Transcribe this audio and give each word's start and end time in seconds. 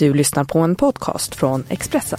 Du 0.00 0.14
lyssnar 0.14 0.44
på 0.44 0.58
en 0.58 0.74
podcast 0.74 1.34
från 1.34 1.64
Expressen. 1.68 2.18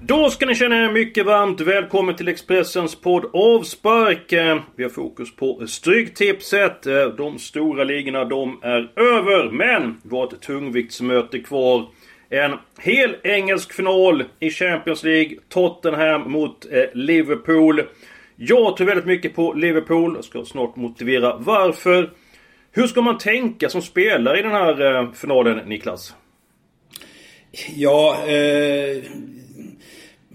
Då 0.00 0.30
ska 0.30 0.46
ni 0.46 0.54
känna 0.54 0.76
er 0.76 0.92
mycket 0.92 1.26
varmt 1.26 1.60
välkommen 1.60 2.16
till 2.16 2.28
Expressens 2.28 3.00
podd 3.00 3.30
Avspark. 3.32 4.32
Vi 4.76 4.82
har 4.82 4.90
fokus 4.90 5.36
på 5.36 5.66
Stryktipset. 5.66 6.86
Eh, 6.86 7.06
de 7.06 7.38
stora 7.38 7.84
ligorna, 7.84 8.24
de 8.24 8.60
är 8.62 8.92
över. 8.96 9.50
Men 9.50 10.00
vi 10.02 10.16
har 10.16 10.26
ett 10.26 10.40
tungviktsmöte 10.40 11.38
kvar. 11.38 11.86
En 12.28 12.52
hel 12.78 13.16
engelsk 13.22 13.72
final 13.72 14.24
i 14.40 14.50
Champions 14.50 15.04
League. 15.04 15.36
Tottenham 15.48 16.32
mot 16.32 16.66
eh, 16.72 16.84
Liverpool. 16.94 17.82
Jag 18.36 18.76
tror 18.76 18.86
väldigt 18.86 19.06
mycket 19.06 19.34
på 19.34 19.52
Liverpool. 19.52 20.12
Jag 20.14 20.24
ska 20.24 20.44
snart 20.44 20.76
motivera 20.76 21.36
varför. 21.36 22.10
Hur 22.72 22.86
ska 22.86 23.02
man 23.02 23.18
tänka 23.18 23.68
som 23.68 23.82
spelare 23.82 24.38
i 24.38 24.42
den 24.42 24.52
här 24.52 24.94
eh, 24.94 25.12
finalen, 25.12 25.68
Niklas? 25.68 26.14
Ja, 27.76 28.16
eh, 28.26 29.02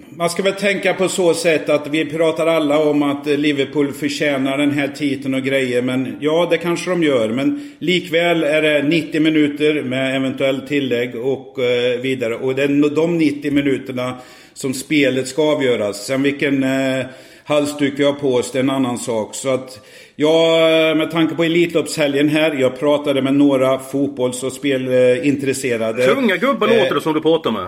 man 0.10 0.30
ska 0.30 0.44
väl 0.44 0.54
tänka 0.54 0.94
på 0.94 1.10
så 1.10 1.34
sätt 1.34 1.70
att 1.70 1.88
vi 1.88 2.06
pratar 2.06 2.48
alla 2.48 2.80
om 2.80 3.04
att 3.04 3.26
Liverpool 3.26 3.94
förtjänar 3.94 4.58
den 4.58 4.72
här 4.72 4.88
titeln 4.88 5.34
och 5.34 5.42
grejer. 5.42 5.82
Men 5.82 6.18
ja, 6.20 6.48
det 6.50 6.58
kanske 6.58 6.90
de 6.90 7.04
gör. 7.04 7.30
Men 7.30 7.72
likväl 7.80 8.44
är 8.44 8.62
det 8.62 8.84
90 8.84 9.22
minuter 9.22 9.84
med 9.84 10.16
eventuellt 10.16 10.68
tillägg 10.68 11.16
och 11.16 11.60
eh, 11.60 12.00
vidare. 12.00 12.36
Och 12.36 12.56
det 12.56 12.64
är 12.64 12.96
de 12.96 13.18
90 13.18 13.52
minuterna 13.52 14.18
som 14.54 14.74
spelet 14.74 15.28
ska 15.28 15.52
avgöras. 15.52 16.06
Sen 16.06 16.24
vilken 16.24 16.64
eh, 16.64 17.06
halsduk 17.44 17.94
vi 17.98 18.04
har 18.04 18.14
på 18.14 18.36
oss, 18.36 18.52
det 18.52 18.60
är 18.60 18.64
en 18.64 18.70
annan 18.70 18.98
sak. 18.98 19.36
Så 19.36 19.50
att 19.50 19.86
Ja, 20.22 20.58
med 20.98 21.12
tanke 21.12 21.36
på 21.36 21.44
Elitloppshelgen 21.44 22.30
här. 22.30 22.54
Jag 22.54 22.80
pratade 22.80 23.22
med 23.22 23.34
några 23.34 23.80
fotbolls 23.80 24.44
och 24.44 24.54
spelintresserade. 24.54 26.06
Tunga 26.06 26.36
gubbar 26.36 26.68
Eh, 26.68 26.78
låter 26.78 26.96
det 26.96 27.02
som 27.02 27.14
du 27.14 27.22
pratar 27.22 27.52
med. 27.52 27.68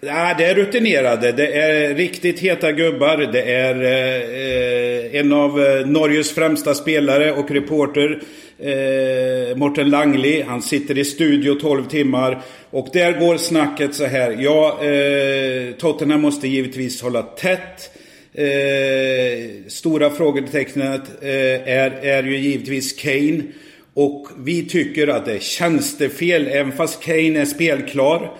Ja, 0.00 0.34
det 0.38 0.44
är 0.44 0.54
rutinerade. 0.54 1.32
Det 1.32 1.46
är 1.46 1.94
riktigt 1.94 2.40
heta 2.40 2.72
gubbar. 2.72 3.16
Det 3.16 3.42
är 3.42 3.74
eh, 3.82 5.20
en 5.20 5.32
av 5.32 5.60
eh, 5.60 5.86
Norges 5.86 6.32
främsta 6.32 6.74
spelare 6.74 7.32
och 7.32 7.50
reporter. 7.50 8.22
Eh, 8.58 9.56
Morten 9.56 9.90
Langli. 9.90 10.42
Han 10.42 10.62
sitter 10.62 10.98
i 10.98 11.04
studio 11.04 11.54
12 11.54 11.84
timmar. 11.84 12.42
Och 12.70 12.88
där 12.92 13.12
går 13.20 13.36
snacket 13.36 13.94
så 13.94 14.04
här. 14.04 14.36
Ja, 14.40 14.84
eh, 14.84 15.74
Tottenham 15.74 16.20
måste 16.20 16.48
givetvis 16.48 17.02
hålla 17.02 17.22
tätt. 17.22 17.90
Eh, 18.34 19.68
stora 19.68 20.10
frågetecknet 20.10 21.02
eh, 21.22 21.68
är, 21.68 21.90
är 21.90 22.22
ju 22.22 22.38
givetvis 22.38 22.92
Kane. 22.92 23.42
Och 23.94 24.28
vi 24.38 24.64
tycker 24.64 25.08
att 25.08 25.24
det 25.24 25.32
är 25.32 25.38
tjänstefel, 25.38 26.48
även 26.48 26.72
fast 26.72 27.02
Kane 27.02 27.40
är 27.40 27.44
spelklar. 27.44 28.36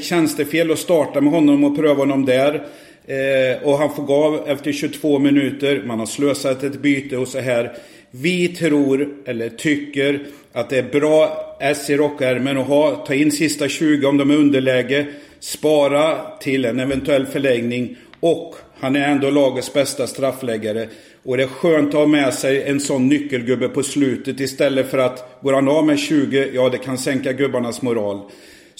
Tjänstefel 0.00 0.70
att 0.70 0.78
starta 0.78 1.20
med 1.20 1.32
honom 1.32 1.64
och 1.64 1.76
pröva 1.76 1.94
honom 1.94 2.24
där. 2.24 2.66
Eh, 3.06 3.62
och 3.62 3.78
han 3.78 3.94
får 3.94 4.02
gå 4.02 4.14
av 4.14 4.48
efter 4.48 4.72
22 4.72 5.18
minuter. 5.18 5.82
Man 5.86 5.98
har 5.98 6.06
slösat 6.06 6.62
ett 6.62 6.82
byte 6.82 7.16
och 7.16 7.28
så 7.28 7.38
här. 7.38 7.72
Vi 8.10 8.48
tror, 8.48 9.08
eller 9.26 9.48
tycker, 9.48 10.26
att 10.52 10.70
det 10.70 10.78
är 10.78 11.00
bra 11.00 11.56
S 11.60 11.90
i 11.90 11.96
rockärmen 11.96 12.58
att 12.58 12.66
ha. 12.66 12.96
Ta 13.06 13.14
in 13.14 13.32
sista 13.32 13.68
20 13.68 14.06
om 14.06 14.16
de 14.16 14.30
är 14.30 14.36
underläge. 14.36 15.06
Spara 15.40 16.18
till 16.40 16.64
en 16.64 16.80
eventuell 16.80 17.26
förlängning. 17.26 17.96
Och 18.20 18.54
han 18.80 18.96
är 18.96 19.08
ändå 19.08 19.30
lagets 19.30 19.72
bästa 19.72 20.06
straffläggare. 20.06 20.88
Och 21.24 21.36
det 21.36 21.42
är 21.42 21.48
skönt 21.48 21.88
att 21.88 21.94
ha 21.94 22.06
med 22.06 22.34
sig 22.34 22.62
en 22.62 22.80
sån 22.80 23.08
nyckelgubbe 23.08 23.68
på 23.68 23.82
slutet 23.82 24.40
istället 24.40 24.90
för 24.90 24.98
att 24.98 25.40
går 25.42 25.52
han 25.52 25.68
av 25.68 25.86
med 25.86 25.98
20, 25.98 26.50
ja 26.54 26.68
det 26.68 26.78
kan 26.78 26.98
sänka 26.98 27.32
gubbarnas 27.32 27.82
moral. 27.82 28.20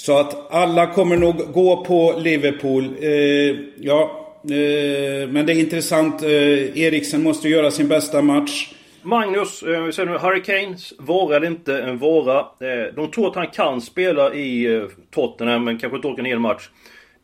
Så 0.02 0.18
att 0.18 0.52
alla 0.52 0.86
kommer 0.86 1.16
nog 1.16 1.52
gå 1.52 1.84
på 1.84 2.14
Liverpool. 2.18 2.84
Eh, 3.00 3.56
ja, 3.76 4.26
eh, 4.44 5.28
men 5.28 5.46
det 5.46 5.52
är 5.52 5.60
intressant. 5.60 6.22
Eh, 6.22 6.78
Eriksen 6.78 7.22
måste 7.22 7.48
göra 7.48 7.70
sin 7.70 7.88
bästa 7.88 8.22
match. 8.22 8.74
Magnus, 9.02 9.62
eh, 9.62 9.82
vi 9.82 9.92
säger 9.92 10.10
nu 10.10 10.18
Hurricanes. 10.18 10.46
Kanes 10.46 10.92
vara 10.98 11.36
eller 11.36 11.46
inte 11.46 11.82
en 11.82 11.98
vara. 11.98 12.38
Eh, 12.38 12.94
de 12.96 13.10
tror 13.10 13.28
att 13.28 13.36
han 13.36 13.46
kan 13.46 13.80
spela 13.80 14.34
i 14.34 14.74
eh, 14.74 14.82
Tottenham 15.14 15.64
men 15.64 15.78
kanske 15.78 15.96
inte 15.96 16.08
orkar 16.08 16.18
en 16.18 16.26
hel 16.26 16.38
match. 16.38 16.68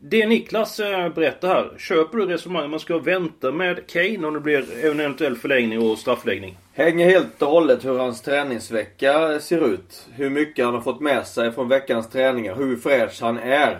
Det 0.01 0.27
Niklas 0.27 0.79
eh, 0.79 1.09
berättar 1.09 1.47
här, 1.47 1.71
köper 1.77 2.17
du 2.17 2.25
resonemanget 2.25 2.71
man 2.71 2.79
ska 2.79 2.97
vänta 2.97 3.51
med 3.51 3.87
Kane 3.87 4.27
om 4.27 4.33
det 4.33 4.39
blir 4.39 4.85
en 4.85 4.99
eventuell 4.99 5.35
förlängning 5.35 5.79
och 5.79 5.97
straffläggning? 5.97 6.57
Hänger 6.73 7.09
helt 7.09 7.41
och 7.41 7.47
hållet 7.47 7.85
hur 7.85 7.97
hans 7.97 8.21
träningsvecka 8.21 9.33
eh, 9.33 9.39
ser 9.39 9.73
ut. 9.73 10.07
Hur 10.11 10.29
mycket 10.29 10.65
han 10.65 10.73
har 10.73 10.81
fått 10.81 10.99
med 10.99 11.27
sig 11.27 11.51
från 11.51 11.67
veckans 11.69 12.09
träningar. 12.09 12.55
Hur 12.55 12.75
fräsch 12.75 13.21
han 13.21 13.37
är. 13.37 13.71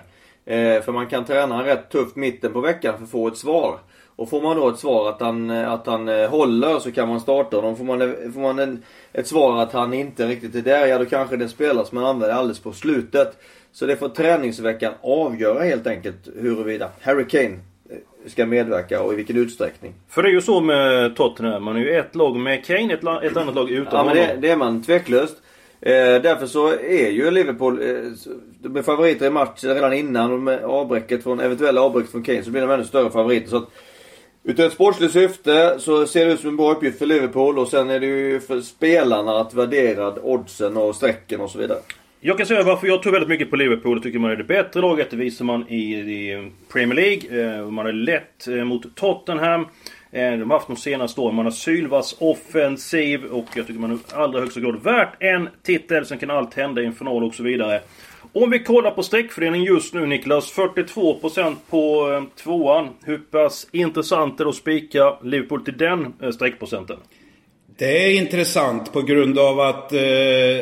Eh, 0.46 0.82
för 0.82 0.92
man 0.92 1.08
kan 1.08 1.26
träna 1.26 1.56
han 1.56 1.66
rätt 1.66 1.90
tufft 1.90 2.16
mitten 2.16 2.54
på 2.54 2.62
veckan 2.62 2.98
för 2.98 3.04
att 3.04 3.12
få 3.12 3.28
ett 3.28 3.38
svar. 3.38 3.80
Och 4.16 4.30
får 4.30 4.42
man 4.42 4.58
då 4.58 4.70
ett 4.70 4.80
svar 4.80 5.10
att 5.10 5.22
han, 5.22 5.50
eh, 5.50 5.72
att 5.72 5.88
han 5.88 6.08
håller 6.08 6.80
så 6.80 6.92
kan 6.92 7.08
man 7.08 7.20
starta 7.20 7.58
honom. 7.58 7.78
Får 7.78 7.84
man, 7.84 8.00
får 8.34 8.42
man 8.42 8.60
en, 8.60 8.84
ett 9.14 9.28
svar 9.28 9.62
att 9.62 9.72
han 9.72 9.94
inte 9.94 10.28
riktigt 10.28 10.56
är 10.56 10.62
där, 10.62 10.86
ja 10.86 10.98
då 10.98 11.06
kanske 11.06 11.38
det 11.38 11.50
spelas 11.50 11.92
man 11.92 12.06
använder 12.06 12.36
alldeles 12.36 12.60
på 12.60 12.74
slutet. 12.74 13.38
Så 13.72 13.86
det 13.86 13.96
får 13.96 14.10
träningsveckan 14.10 14.94
avgöra 15.02 15.64
helt 15.64 15.88
enkelt 15.88 16.30
huruvida 16.36 16.90
Harry 17.02 17.28
Kane 17.28 17.60
eh, 17.90 17.98
ska 18.28 18.46
medverka 18.46 19.02
och 19.02 19.14
i 19.14 19.16
vilken 19.16 19.38
utsträckning. 19.38 19.94
För 20.10 20.24
det 20.24 20.30
är 20.30 20.34
ju 20.34 20.42
så 20.42 20.62
med 20.62 21.16
Tottenham. 21.16 21.64
Man 21.64 21.76
är 21.76 21.80
ju 21.80 21.96
ett 21.96 22.16
lag 22.16 22.36
med 22.36 22.66
Kane, 22.66 22.94
ett, 22.94 23.04
ett 23.24 23.38
annat 23.38 23.56
lag 23.56 23.70
utan 23.70 23.86
Ja 23.92 24.04
men 24.04 24.18
honom. 24.18 24.42
det, 24.42 24.48
det 24.48 24.50
är 24.50 24.58
man 24.58 24.84
tveklöst. 24.84 25.38
Eh, 25.82 25.92
därför 26.22 26.46
så 26.46 26.68
är 26.68 27.10
ju 27.10 27.32
Liverpool, 27.32 27.82
eh, 27.82 27.96
de 28.62 28.76
är 28.76 28.82
favoriter 28.82 29.26
i 29.26 29.30
matchen 29.30 29.74
redan 29.74 29.94
innan 29.94 30.32
och 30.32 30.40
med 30.40 30.64
avbräcket 30.64 31.24
från, 31.24 31.40
eventuella 31.40 31.82
avbräck 31.82 32.08
från 32.08 32.24
Kane 32.24 32.44
så 32.44 32.52
blir 32.52 32.62
de 32.62 32.72
ännu 32.72 32.84
större 32.84 33.12
favoriter. 33.12 33.50
Så 33.50 33.58
att, 33.58 33.70
Utav 34.44 34.66
ett 34.66 34.74
sportsligt 34.74 35.14
syfte 35.14 35.76
så 35.80 36.08
ser 36.08 36.26
det 36.26 36.32
ut 36.32 36.40
som 36.40 36.50
en 36.50 36.58
bra 36.58 36.72
uppgift 36.72 37.00
för 37.00 37.06
Liverpool 37.06 37.60
och 37.60 37.68
sen 37.68 37.90
är 37.90 38.00
det 38.00 38.06
ju 38.06 38.40
för 38.40 38.62
spelarna 38.62 39.32
att 39.40 39.54
värdera 39.54 40.14
oddsen 40.22 40.78
och 40.78 40.96
strecken 40.96 41.42
och 41.42 41.52
så 41.52 41.60
vidare. 41.60 41.80
Jag 42.22 42.38
kan 42.38 42.48
säga 42.48 42.64
varför 42.64 42.88
jag 42.88 43.04
tror 43.04 43.12
väldigt 43.12 43.30
mycket 43.30 43.50
på 43.50 43.56
Liverpool. 43.56 43.98
Jag 43.98 44.04
tycker 44.04 44.20
man 44.20 44.32
är 44.32 44.36
det 44.36 44.44
bättre 44.44 44.82
laget. 44.82 45.12
Det 45.12 45.18
visar 45.18 45.46
man 45.46 45.70
i, 45.70 45.94
i 45.94 46.52
Premier 46.74 46.96
League. 46.96 47.58
Eh, 47.58 47.70
man 47.70 47.88
är 47.88 47.94
lätt 47.94 48.48
eh, 48.48 48.64
mot 48.64 48.96
Tottenham. 48.96 49.62
Eh, 50.12 50.32
de 50.32 50.50
har 50.50 50.58
haft 50.58 50.68
de 50.68 50.76
senaste 50.76 51.22
åren. 51.22 51.36
Man 51.36 51.46
har 51.46 51.52
sylvass 51.52 52.16
offensiv 52.20 53.26
och 53.26 53.46
jag 53.56 53.68
tycker 53.68 53.80
man 53.80 53.92
är 53.92 53.96
i 53.96 54.00
allra 54.14 54.40
högsta 54.40 54.60
grad 54.60 54.84
värt 54.84 55.24
en 55.24 55.50
titel. 55.64 56.06
Sen 56.06 56.18
kan 56.18 56.30
allt 56.30 56.54
hända 56.54 56.82
i 56.82 56.86
en 56.86 56.94
final 56.94 57.24
och 57.24 57.36
så 57.36 57.44
vidare. 57.44 57.82
Om 58.34 58.50
vi 58.50 58.60
kollar 58.60 58.92
på 58.92 59.04
streckfördelningen 59.04 59.68
just 59.68 59.94
nu 59.94 60.06
Niklas. 60.06 60.54
42% 60.56 61.56
på 61.70 62.24
tvåan. 62.36 62.90
Hur 63.04 63.18
pass 63.18 63.68
intressant 63.72 64.40
är 64.40 64.44
det 64.44 64.50
att 64.50 64.56
spika 64.56 65.18
Liverpool 65.24 65.66
till 65.66 65.78
den 65.78 66.14
streckprocenten? 66.34 66.98
Det 67.80 68.06
är 68.06 68.10
intressant 68.10 68.94
på 68.94 69.02
grund 69.02 69.40
av 69.40 69.60
att 69.60 69.94
eh, 69.94 70.00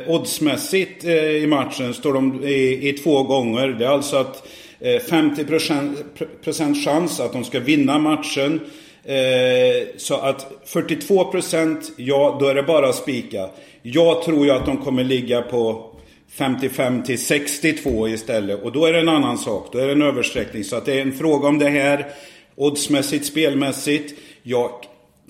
oddsmässigt 0.07 1.05
eh, 1.05 1.13
i 1.13 1.47
matchen 1.47 1.94
står 1.94 2.13
de 2.13 2.44
i, 2.44 2.89
i 2.89 2.94
två 2.94 3.23
gånger. 3.23 3.67
Det 3.67 3.85
är 3.85 3.89
alltså 3.89 4.17
att 4.17 4.47
eh, 4.79 5.01
50% 5.01 6.85
chans 6.85 7.19
att 7.19 7.33
de 7.33 7.44
ska 7.44 7.59
vinna 7.59 8.00
matchen. 8.00 8.59
Eh, 9.03 9.88
så 9.97 10.16
att 10.16 10.51
42% 10.67 11.77
ja, 11.95 12.38
då 12.39 12.47
är 12.47 12.56
det 12.56 12.63
bara 12.63 12.89
att 12.89 12.95
spika. 12.95 13.50
Jag 13.81 14.23
tror 14.23 14.45
ju 14.45 14.51
att 14.51 14.66
de 14.66 14.77
kommer 14.77 15.03
ligga 15.03 15.41
på 15.41 15.95
55 16.31 17.03
till 17.03 17.19
62 17.19 18.07
istället. 18.07 18.63
Och 18.63 18.72
då 18.72 18.85
är 18.85 18.94
det 18.94 19.00
en 19.00 19.09
annan 19.09 19.38
sak. 19.38 19.69
Då 19.72 19.80
är 19.80 19.86
det 19.86 19.94
en 19.94 20.01
översträckning. 20.01 20.63
Så 20.63 20.75
att 20.75 20.86
det 20.86 20.94
är 20.94 21.01
en 21.01 21.13
fråga 21.13 21.47
om 21.47 21.59
det 21.59 21.69
här. 21.69 22.06
Oddsmässigt, 22.56 23.25
spelmässigt. 23.25 24.19
Jag 24.44 24.71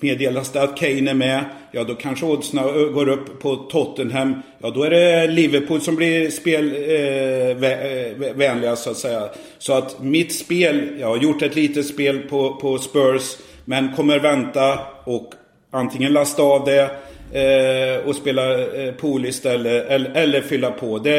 meddelas 0.00 0.52
det 0.52 0.62
att 0.62 0.76
Kane 0.76 1.10
är 1.10 1.14
med. 1.14 1.44
Ja, 1.72 1.84
då 1.84 1.94
kanske 1.94 2.26
oddsen 2.26 2.62
går 2.92 3.08
upp 3.08 3.40
på 3.40 3.56
Tottenham. 3.56 4.42
Ja, 4.58 4.70
då 4.70 4.82
är 4.82 4.90
det 4.90 5.26
Liverpool 5.26 5.80
som 5.80 5.96
blir 5.96 6.30
spelvänliga 6.30 8.62
eh, 8.62 8.68
eh 8.68 8.74
så 8.74 8.90
att 8.90 8.96
säga. 8.96 9.28
Så 9.58 9.72
att 9.72 10.02
mitt 10.02 10.34
spel, 10.34 10.88
jag 11.00 11.06
har 11.06 11.16
gjort 11.16 11.42
ett 11.42 11.56
litet 11.56 11.86
spel 11.86 12.18
på, 12.18 12.54
på 12.54 12.78
Spurs. 12.78 13.36
Men 13.64 13.96
kommer 13.96 14.18
vänta 14.18 14.78
och 15.04 15.32
antingen 15.70 16.12
lasta 16.12 16.42
av 16.42 16.64
det 16.64 16.90
eh, 17.32 18.08
och 18.08 18.16
spela 18.16 18.60
eh, 18.60 18.94
pool 18.94 19.26
istället. 19.26 19.90
Eller, 19.90 20.10
eller 20.10 20.40
fylla 20.40 20.70
på. 20.70 20.98
Det, 20.98 21.10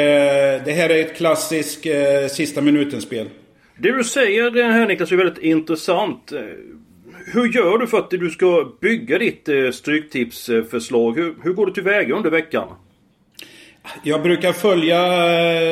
det 0.66 0.72
här 0.72 0.90
är 0.90 1.00
ett 1.00 1.18
klassiskt 1.18 1.86
eh, 1.86 2.28
sista 2.30 2.62
minuten-spel. 2.62 3.30
Det 3.78 3.98
du 3.98 4.04
säger 4.04 4.58
eh, 4.58 4.66
här 4.66 4.88
Niklas 4.88 5.12
är 5.12 5.16
väldigt 5.16 5.44
intressant. 5.44 6.32
Hur 7.32 7.48
gör 7.48 7.78
du 7.78 7.88
för 7.88 7.98
att 7.98 8.10
du 8.10 8.30
ska 8.30 8.72
bygga 8.82 9.18
ditt 9.18 9.50
eh, 9.50 9.72
stryktipsförslag? 9.72 11.16
Hur, 11.18 11.36
hur 11.44 11.54
går 11.54 11.66
du 11.66 11.74
tillväga 11.74 12.16
under 12.16 12.30
veckan? 12.30 12.68
Jag 14.04 14.24
brukar 14.24 14.54
följa, 14.54 15.02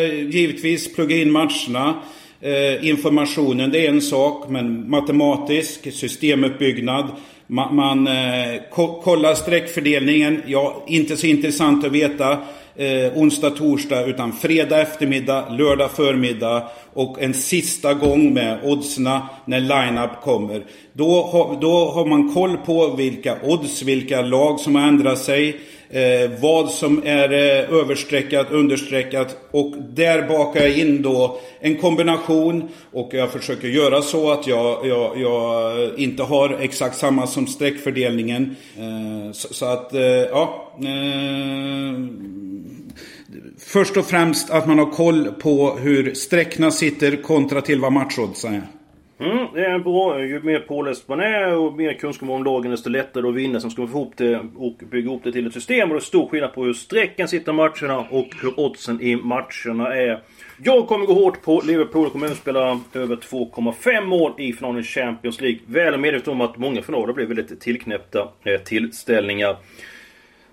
eh, 0.02 0.30
givetvis 0.30 0.96
plugga 0.96 1.16
in 1.16 1.32
matcherna. 1.32 1.96
Eh, 2.42 2.90
informationen 2.90 3.72
det 3.72 3.86
är 3.86 3.90
en 3.90 4.02
sak, 4.02 4.50
men 4.50 4.90
matematisk, 4.90 5.94
systemuppbyggnad. 5.94 7.08
Man, 7.48 7.76
man 7.76 8.10
ko 8.72 9.02
kollar 9.02 9.34
streckfördelningen. 9.34 10.44
Ja, 10.48 10.84
inte 10.88 11.18
så 11.18 11.28
intressant 11.28 11.86
att 11.86 11.92
veta 11.92 12.38
eh, 12.78 13.18
onsdag, 13.18 13.50
torsdag, 13.50 14.06
utan 14.06 14.34
fredag 14.34 14.82
eftermiddag, 14.82 15.50
lördag 15.50 15.92
förmiddag 15.92 16.64
och 16.94 17.22
en 17.22 17.34
sista 17.34 17.94
gång 17.94 18.34
med 18.34 18.60
oddsna 18.64 19.30
när 19.46 19.60
line-up 19.60 20.22
kommer. 20.24 20.64
Då, 20.94 21.22
ha, 21.22 21.58
då 21.62 21.92
har 21.92 22.06
man 22.06 22.34
koll 22.34 22.58
på 22.58 22.96
vilka 22.96 23.38
odds, 23.44 23.82
vilka 23.82 24.22
lag 24.22 24.60
som 24.60 24.76
har 24.76 24.88
ändrat 24.88 25.20
sig. 25.20 25.60
Eh, 25.90 26.32
vad 26.42 26.72
som 26.72 27.02
är 27.06 27.32
eh, 27.32 27.80
överstreckat, 27.80 28.52
understreckat 28.52 29.38
och 29.52 29.76
där 29.78 30.28
bakar 30.28 30.62
jag 30.62 30.78
in 30.78 31.02
då 31.02 31.40
en 31.60 31.78
kombination 31.78 32.70
och 32.92 33.10
jag 33.14 33.32
försöker 33.32 33.68
göra 33.68 34.02
så 34.02 34.32
att 34.32 34.48
jag, 34.48 34.88
jag, 34.88 35.22
jag 35.22 36.00
inte 36.00 36.24
har 36.24 36.58
exakt 36.62 36.98
samma 36.98 37.28
som 37.28 37.48
streckfördelningen. 37.48 38.56
Eh, 38.78 39.32
så, 39.32 39.54
så, 39.54 39.66
att, 39.66 39.94
eh, 39.94 40.02
ja. 40.02 40.74
Eh, 40.80 42.00
först 43.60 43.98
och 43.98 44.06
främst 44.06 44.50
att 44.50 44.68
man 44.68 44.80
har 44.80 44.92
koll 44.92 45.32
på 45.40 45.78
hur 45.78 46.14
sträckna 46.14 46.72
sitter 46.72 47.24
kontra 47.24 47.62
till 47.62 47.80
vad 47.80 47.92
matchoddsen 47.92 48.54
är. 48.54 48.77
Mm, 49.20 49.48
det 49.54 49.66
är 49.66 49.80
bra. 49.80 50.26
Ju 50.26 50.42
mer 50.42 50.60
påläst 50.60 51.08
man 51.08 51.20
är 51.20 51.58
och 51.58 51.74
mer 51.74 51.94
kunskap 51.94 52.30
om 52.30 52.44
lagen 52.44 52.72
desto 52.72 52.90
lättare 52.90 53.30
att 53.30 53.36
vinna. 53.36 53.60
Sen 53.60 53.72
ska 53.72 53.82
man 53.82 53.92
få 53.92 53.98
ihop 53.98 54.14
det 54.18 54.40
och 54.56 54.78
bygga 54.92 55.08
ihop 55.08 55.24
det 55.24 55.32
till 55.32 55.48
ett 55.48 55.54
system. 55.54 55.90
Och 55.90 55.96
det 55.96 56.00
är 56.00 56.02
stor 56.02 56.28
skillnad 56.28 56.54
på 56.54 56.64
hur 56.64 56.74
strecken 56.74 57.28
sitter 57.28 57.52
i 57.52 57.56
matcherna 57.56 58.00
och 58.00 58.28
hur 58.42 58.60
oddsen 58.60 59.02
i 59.02 59.16
matcherna 59.16 59.96
är. 59.96 60.22
Jag 60.64 60.88
kommer 60.88 61.06
gå 61.06 61.14
hårt 61.14 61.42
på 61.42 61.62
Liverpool 61.66 62.06
och 62.06 62.12
kommer 62.12 62.28
spela 62.28 62.80
över 62.94 63.16
2,5 63.16 64.06
mål 64.06 64.34
i 64.38 64.54
finalen 64.54 64.80
i 64.80 64.84
Champions 64.84 65.42
League. 65.42 65.60
Väl 65.66 65.98
medveten 65.98 66.34
om 66.34 66.42
att 66.42 66.58
många 66.58 66.82
finaler 66.82 67.14
blir 67.14 67.26
väldigt 67.26 67.60
tillknäppta 67.60 68.30
eh, 68.44 68.62
tillställningar. 68.62 69.58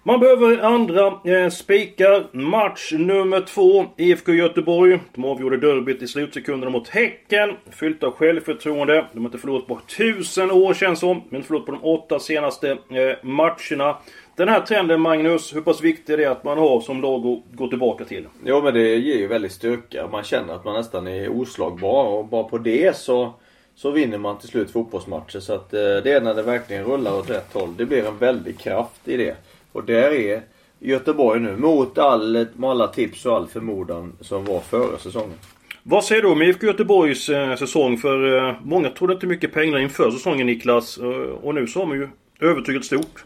Man 0.06 0.20
behöver 0.20 0.58
andra 0.58 1.06
eh, 1.24 1.50
spikar. 1.50 2.26
Match 2.32 2.92
nummer 2.92 3.40
två. 3.40 3.86
IFK 3.96 4.32
Göteborg. 4.32 5.00
De 5.14 5.24
avgjorde 5.24 5.56
derbyt 5.56 6.02
i 6.02 6.08
slutsekunderna 6.08 6.70
mot 6.70 6.88
Häcken. 6.88 7.52
Fyllt 7.70 8.02
av 8.02 8.12
självförtroende. 8.12 9.06
De 9.12 9.18
har 9.18 9.26
inte 9.26 9.38
förlorat 9.38 9.66
på 9.66 9.80
tusen 9.96 10.50
år 10.50 10.74
känns 10.74 11.00
som. 11.00 11.22
Men 11.28 11.42
förlorat 11.42 11.66
på 11.66 11.72
de 11.72 11.84
åtta 11.84 12.18
senaste 12.18 12.70
eh, 12.70 12.76
matcherna. 13.22 13.96
Den 14.36 14.48
här 14.48 14.60
trenden 14.60 15.00
Magnus, 15.00 15.54
hur 15.54 15.60
pass 15.60 15.82
viktig 15.82 16.12
är 16.12 16.16
det 16.16 16.26
att 16.26 16.44
man 16.44 16.58
har 16.58 16.80
som 16.80 17.02
lag 17.02 17.26
att 17.26 17.56
gå 17.56 17.68
tillbaka 17.68 18.04
till? 18.04 18.26
Jo 18.44 18.62
men 18.62 18.74
det 18.74 18.96
ger 18.96 19.16
ju 19.16 19.26
väldigt 19.26 19.52
styrka. 19.52 20.08
Man 20.12 20.24
känner 20.24 20.54
att 20.54 20.64
man 20.64 20.74
nästan 20.74 21.08
är 21.08 21.28
oslagbar 21.28 22.04
och 22.04 22.26
bara 22.26 22.44
på 22.44 22.58
det 22.58 22.96
så 22.96 23.32
så 23.76 23.90
vinner 23.90 24.18
man 24.18 24.38
till 24.38 24.48
slut 24.48 24.70
fotbollsmatcher. 24.70 25.40
Så 25.40 25.52
att 25.52 25.74
eh, 25.74 25.80
det 25.80 26.12
är 26.12 26.20
när 26.20 26.34
det 26.34 26.42
verkligen 26.42 26.84
rullar 26.84 27.18
åt 27.18 27.30
rätt 27.30 27.52
håll. 27.52 27.76
Det 27.76 27.86
blir 27.86 28.06
en 28.06 28.18
väldig 28.18 28.58
kraft 28.58 29.08
i 29.08 29.16
det. 29.16 29.36
Och 29.74 29.84
där 29.84 30.10
är 30.10 30.42
Göteborg 30.78 31.40
nu 31.40 31.56
mot 31.56 31.98
all, 31.98 32.46
alla 32.62 32.88
tips 32.88 33.26
och 33.26 33.36
all 33.36 33.46
förmodan 33.46 34.12
som 34.20 34.44
var 34.44 34.60
före 34.60 34.98
säsongen. 34.98 35.38
Vad 35.82 36.04
säger 36.04 36.22
du 36.22 36.28
om 36.28 36.42
IFK 36.42 36.66
Göteborgs 36.66 37.28
eh, 37.28 37.56
säsong? 37.56 37.98
För 37.98 38.48
eh, 38.48 38.54
många 38.64 38.90
trodde 38.90 39.12
inte 39.14 39.26
mycket 39.26 39.52
pengar 39.52 39.78
inför 39.78 40.10
säsongen 40.10 40.46
Niklas. 40.46 40.98
Eh, 40.98 41.06
och 41.42 41.54
nu 41.54 41.66
så 41.66 41.78
har 41.78 41.86
man 41.86 41.96
ju 41.96 42.08
övertygat 42.40 42.84
stort. 42.84 43.24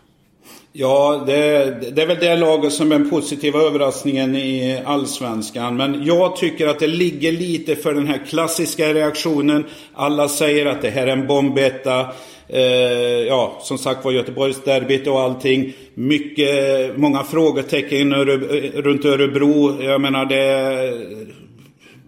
Ja, 0.72 1.22
det, 1.26 1.34
det, 1.90 2.02
är 2.02 2.06
väl 2.06 2.16
det 2.20 2.36
laget 2.36 2.72
som 2.72 2.92
är 2.92 2.98
den 2.98 3.10
positiva 3.10 3.60
överraskningen 3.60 4.36
i 4.36 4.82
Allsvenskan. 4.84 5.76
Men 5.76 6.04
jag 6.04 6.36
tycker 6.36 6.66
att 6.66 6.78
det 6.78 6.86
ligger 6.86 7.32
lite 7.32 7.76
för 7.76 7.94
den 7.94 8.06
här 8.06 8.20
klassiska 8.28 8.94
reaktionen. 8.94 9.64
Alla 9.94 10.28
säger 10.28 10.66
att 10.66 10.82
det 10.82 10.90
här 10.90 11.06
är 11.06 11.12
en 11.12 11.26
bombetta. 11.26 12.06
Eh, 12.48 12.62
ja, 13.26 13.58
som 13.62 13.78
sagt 13.78 14.04
var 14.04 14.12
Göteborgsderbyt 14.12 15.06
och 15.06 15.20
allting. 15.20 15.72
Mycket, 15.94 16.96
många 16.96 17.24
frågetecken 17.24 18.14
runt 18.74 19.04
Örebro. 19.04 19.82
Jag 19.82 20.00
menar 20.00 20.24
det 20.24 20.92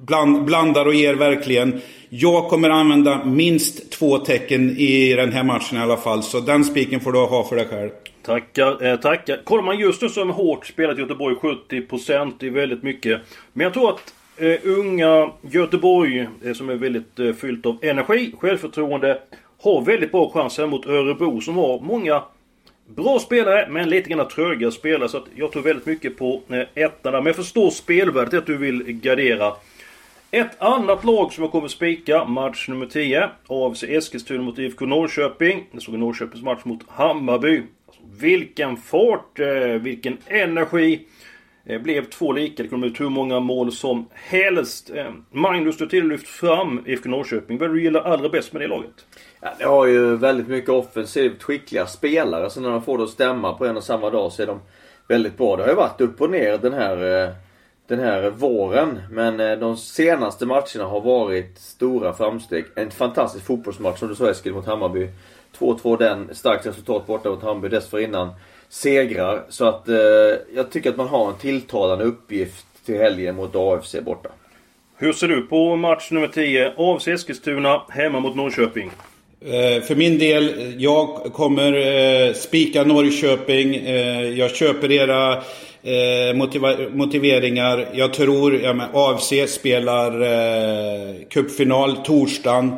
bland, 0.07 0.45
blandar 0.45 0.87
och 0.87 0.95
ger 0.95 1.15
verkligen. 1.15 1.81
Jag 2.09 2.49
kommer 2.49 2.71
använda 2.71 3.25
minst 3.25 3.91
två 3.93 4.19
tecken 4.19 4.77
i 4.79 5.15
den 5.15 5.33
här 5.33 5.45
matchen 5.45 5.79
i 5.79 5.81
alla 5.81 5.97
fall. 5.97 6.23
Så 6.23 6.41
den 6.41 6.65
spiken 6.65 7.01
får 7.01 7.13
du 7.13 7.19
ha 7.19 7.45
för 7.45 7.57
dig 7.57 7.67
själv. 7.67 7.91
Tackar, 8.23 8.85
eh, 8.85 8.97
tackar. 8.97 9.41
Kollar 9.45 9.63
man 9.63 9.79
just 9.79 10.03
nu 10.03 10.09
så 10.09 10.25
har 10.25 10.33
hårt 10.33 10.67
spelat 10.67 10.99
Göteborg 10.99 11.37
70%. 11.37 12.35
Det 12.39 12.47
är 12.47 12.51
väldigt 12.51 12.83
mycket. 12.83 13.21
Men 13.53 13.65
jag 13.65 13.75
tror 13.75 13.91
att 13.91 14.15
eh, 14.37 14.59
unga 14.65 15.31
Göteborg, 15.43 16.29
eh, 16.45 16.53
som 16.53 16.69
är 16.69 16.75
väldigt 16.75 17.19
eh, 17.19 17.33
fyllt 17.33 17.67
av 17.67 17.79
energi, 17.83 18.35
självförtroende, 18.39 19.21
har 19.63 19.83
väldigt 19.83 20.13
bra 20.13 20.31
chans 20.31 20.59
här 20.59 20.67
mot 20.67 20.87
Örebro 20.87 21.41
som 21.41 21.57
har 21.57 21.81
många 21.81 22.23
bra 22.87 23.19
spelare 23.19 23.69
men 23.71 23.91
lite 23.91 24.11
grann 24.11 24.29
tröga 24.29 24.71
spelare. 24.71 25.09
Så 25.09 25.17
att 25.17 25.27
jag 25.35 25.53
tror 25.53 25.63
väldigt 25.63 25.87
mycket 25.87 26.19
på 26.19 26.41
eh, 26.49 26.63
ettan 26.75 27.13
där. 27.13 27.21
Men 27.21 27.27
jag 27.27 27.37
förstår 27.37 27.71
spelvärdet 27.71 28.35
att 28.35 28.47
du 28.47 28.57
vill 28.57 28.83
gardera. 28.83 29.53
Ett 30.31 30.63
annat 30.63 31.05
lag 31.05 31.33
som 31.33 31.45
jag 31.45 31.53
kommer 31.53 31.69
spika, 31.69 32.25
match 32.25 32.69
nummer 32.69 32.87
10. 32.87 33.31
AFC 33.47 33.83
Eskilstuna 33.83 34.43
mot 34.43 34.59
IFK 34.59 34.87
Norrköping. 34.87 35.67
Jag 35.73 35.83
såg 35.83 35.99
Norrköpings 35.99 36.45
match 36.45 36.65
mot 36.65 36.81
Hammarby. 36.89 37.63
Vilken 38.19 38.77
fart, 38.77 39.41
eh, 39.41 39.49
vilken 39.81 40.19
energi. 40.27 41.07
Det 41.65 41.79
blev 41.79 42.05
två 42.05 42.33
lika. 42.33 42.63
Det 42.63 42.69
kom 42.69 42.85
ut 42.85 43.01
hur 43.01 43.09
många 43.09 43.41
mål 43.41 43.73
som 43.73 44.09
helst. 44.13 44.91
Eh, 44.95 45.11
Magnus, 45.31 45.77
du 45.77 45.85
har 45.85 45.89
till 45.91 46.09
lyft 46.09 46.29
fram 46.29 46.83
IFK 46.87 47.09
Norrköping. 47.09 47.59
Vad 47.59 47.65
är 47.65 47.69
det 47.69 47.79
du 47.79 47.83
gillar 47.83 48.01
allra 48.01 48.29
bäst 48.29 48.53
med 48.53 48.63
det 48.63 48.69
laget? 48.69 49.07
Ja, 49.41 49.55
det 49.59 49.65
har 49.65 49.87
ju 49.87 50.17
väldigt 50.17 50.49
mycket 50.49 50.71
offensivt 50.71 51.43
skickliga 51.43 51.87
spelare. 51.87 52.51
Så 52.51 52.61
när 52.61 52.71
de 52.71 52.83
får 52.83 52.99
det 52.99 53.05
att 53.05 53.11
stämma 53.11 53.53
på 53.53 53.67
en 53.67 53.77
och 53.77 53.85
samma 53.85 54.11
dag 54.11 54.33
så 54.33 54.43
är 54.43 54.47
de 54.47 54.61
väldigt 55.09 55.37
bra. 55.39 55.57
Det 55.57 55.63
har 55.63 55.71
ju 55.71 55.77
varit 55.77 56.01
upp 56.01 56.21
och 56.21 56.31
ner 56.31 56.59
den 56.59 56.73
här, 56.73 56.97
den 57.89 57.99
här 57.99 58.31
våren. 58.31 59.01
Men 59.11 59.61
de 59.61 59.77
senaste 59.77 60.47
matcherna 60.47 60.85
har 60.85 61.01
varit 61.01 61.59
stora 61.59 62.13
framsteg. 62.13 62.65
En 62.75 62.91
fantastisk 62.91 63.47
fotbollsmatch 63.47 63.99
som 63.99 64.09
du 64.09 64.15
sa 64.15 64.31
Eskil 64.31 64.53
mot 64.53 64.67
Hammarby. 64.67 65.09
2-2 65.59 65.99
den. 65.99 66.29
Starkt 66.35 66.67
resultat 66.67 67.07
borta 67.07 67.31
mot 67.31 67.43
Hammarby 67.43 67.69
dessförinnan 67.69 68.29
segrar. 68.69 69.43
Så 69.49 69.65
att 69.65 69.89
eh, 69.89 69.95
jag 70.55 70.71
tycker 70.71 70.91
att 70.91 70.97
man 70.97 71.09
har 71.09 71.29
en 71.29 71.39
tilltalande 71.39 72.05
uppgift 72.05 72.67
till 72.87 72.97
helgen 72.99 73.37
mot 73.37 73.57
AFC 73.57 73.97
borta. 74.05 74.29
Hur 74.97 75.13
ser 75.13 75.29
du 75.29 75.43
på 75.43 75.77
match 75.77 76.11
nummer 76.11 76.29
10? 76.29 76.73
AFC 76.77 77.09
Eskilstuna 77.09 77.83
hemma 77.89 78.21
mot 78.21 78.37
Norrköping. 78.37 78.91
Eh, 79.41 79.83
för 79.83 79.95
min 79.95 80.19
del, 80.19 80.75
jag 80.79 81.09
kommer 81.33 81.73
eh, 82.29 82.33
spika 82.35 82.85
Norrköping. 82.85 83.75
Eh, 83.75 84.29
jag 84.29 84.51
köper 84.51 84.93
era 84.93 85.33
eh, 85.83 86.35
motiva- 86.35 86.91
motiveringar. 86.95 87.89
Jag 87.93 88.13
tror, 88.15 88.61
ja, 88.61 88.73
men 88.73 88.89
AFC 88.93 89.33
spelar 89.49 90.21
eh, 90.21 91.15
cupfinal 91.31 91.97
torsdagen. 91.97 92.75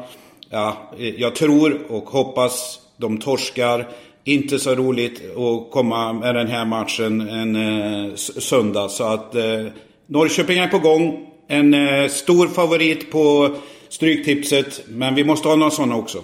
Ja, 0.54 0.76
jag 1.16 1.35
tror 1.35 1.78
och 1.88 2.11
hoppas 2.11 2.80
de 2.97 3.18
torskar. 3.18 3.88
Inte 4.25 4.59
så 4.59 4.75
roligt 4.75 5.23
att 5.37 5.71
komma 5.71 6.12
med 6.12 6.35
den 6.35 6.47
här 6.47 6.64
matchen 6.64 7.21
en 7.21 7.56
eh, 7.56 8.14
söndag. 8.16 8.88
Så 8.88 9.04
att 9.04 9.35
eh, 9.35 9.66
Norrköping 10.06 10.59
är 10.59 10.68
på 10.68 10.78
gång. 10.78 11.26
En 11.49 11.75
eh, 11.75 12.09
stor 12.09 12.47
favorit 12.47 13.11
på 13.11 13.50
Stryktipset. 13.88 14.82
Men 14.88 15.14
vi 15.14 15.25
måste 15.25 15.49
ha 15.49 15.56
några 15.56 15.71
sådana 15.71 15.97
också. 15.97 16.23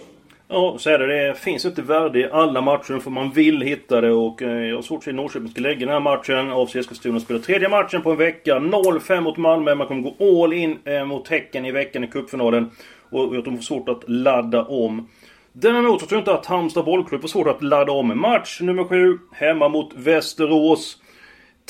Ja, 0.49 0.77
så 0.79 0.91
är 0.91 0.99
det. 0.99 1.27
Det 1.27 1.35
finns 1.35 1.65
inte 1.65 1.83
värde 1.83 2.21
i 2.21 2.31
alla 2.33 2.61
matcher 2.61 2.99
för 2.99 3.11
man 3.11 3.31
vill 3.31 3.63
hitta 3.63 4.01
det 4.01 4.13
och 4.13 4.43
eh, 4.43 4.67
jag 4.67 4.77
har 4.77 4.83
svårt 4.83 4.99
att 4.99 5.05
se 5.05 5.13
Norrköping 5.13 5.49
ska 5.49 5.61
lägga 5.61 5.79
den 5.79 5.89
här 5.89 6.01
matchen. 6.01 6.51
AFC 6.51 6.77
Eskilstuna 6.77 7.21
spelar 7.21 7.41
tredje 7.41 7.69
matchen 7.69 8.03
på 8.03 8.11
en 8.11 8.17
vecka. 8.17 8.55
0-5 8.55 9.21
mot 9.21 9.37
Malmö. 9.37 9.75
Man 9.75 9.87
kommer 9.87 10.03
gå 10.03 10.43
all 10.45 10.53
in 10.53 10.79
eh, 10.85 11.05
mot 11.05 11.29
Häcken 11.29 11.65
i 11.65 11.73
veckan 11.73 12.05
i 12.05 12.07
cupfinalen. 12.07 12.71
Och 13.11 13.37
att 13.37 13.45
de 13.45 13.57
får 13.57 13.63
svårt 13.63 13.89
att 13.89 14.09
ladda 14.09 14.65
om. 14.65 15.09
Däremot 15.53 16.01
så 16.01 16.07
tror 16.07 16.17
jag 16.17 16.21
inte 16.21 16.35
att 16.35 16.47
Halmstad 16.47 16.85
bollklubb 16.85 17.21
får 17.21 17.29
svårt 17.29 17.47
att 17.49 17.63
ladda 17.63 17.93
om. 17.93 18.21
Match 18.21 18.61
nummer 18.61 18.85
7, 18.85 19.19
hemma 19.33 19.69
mot 19.69 19.95
Västerås. 19.95 20.97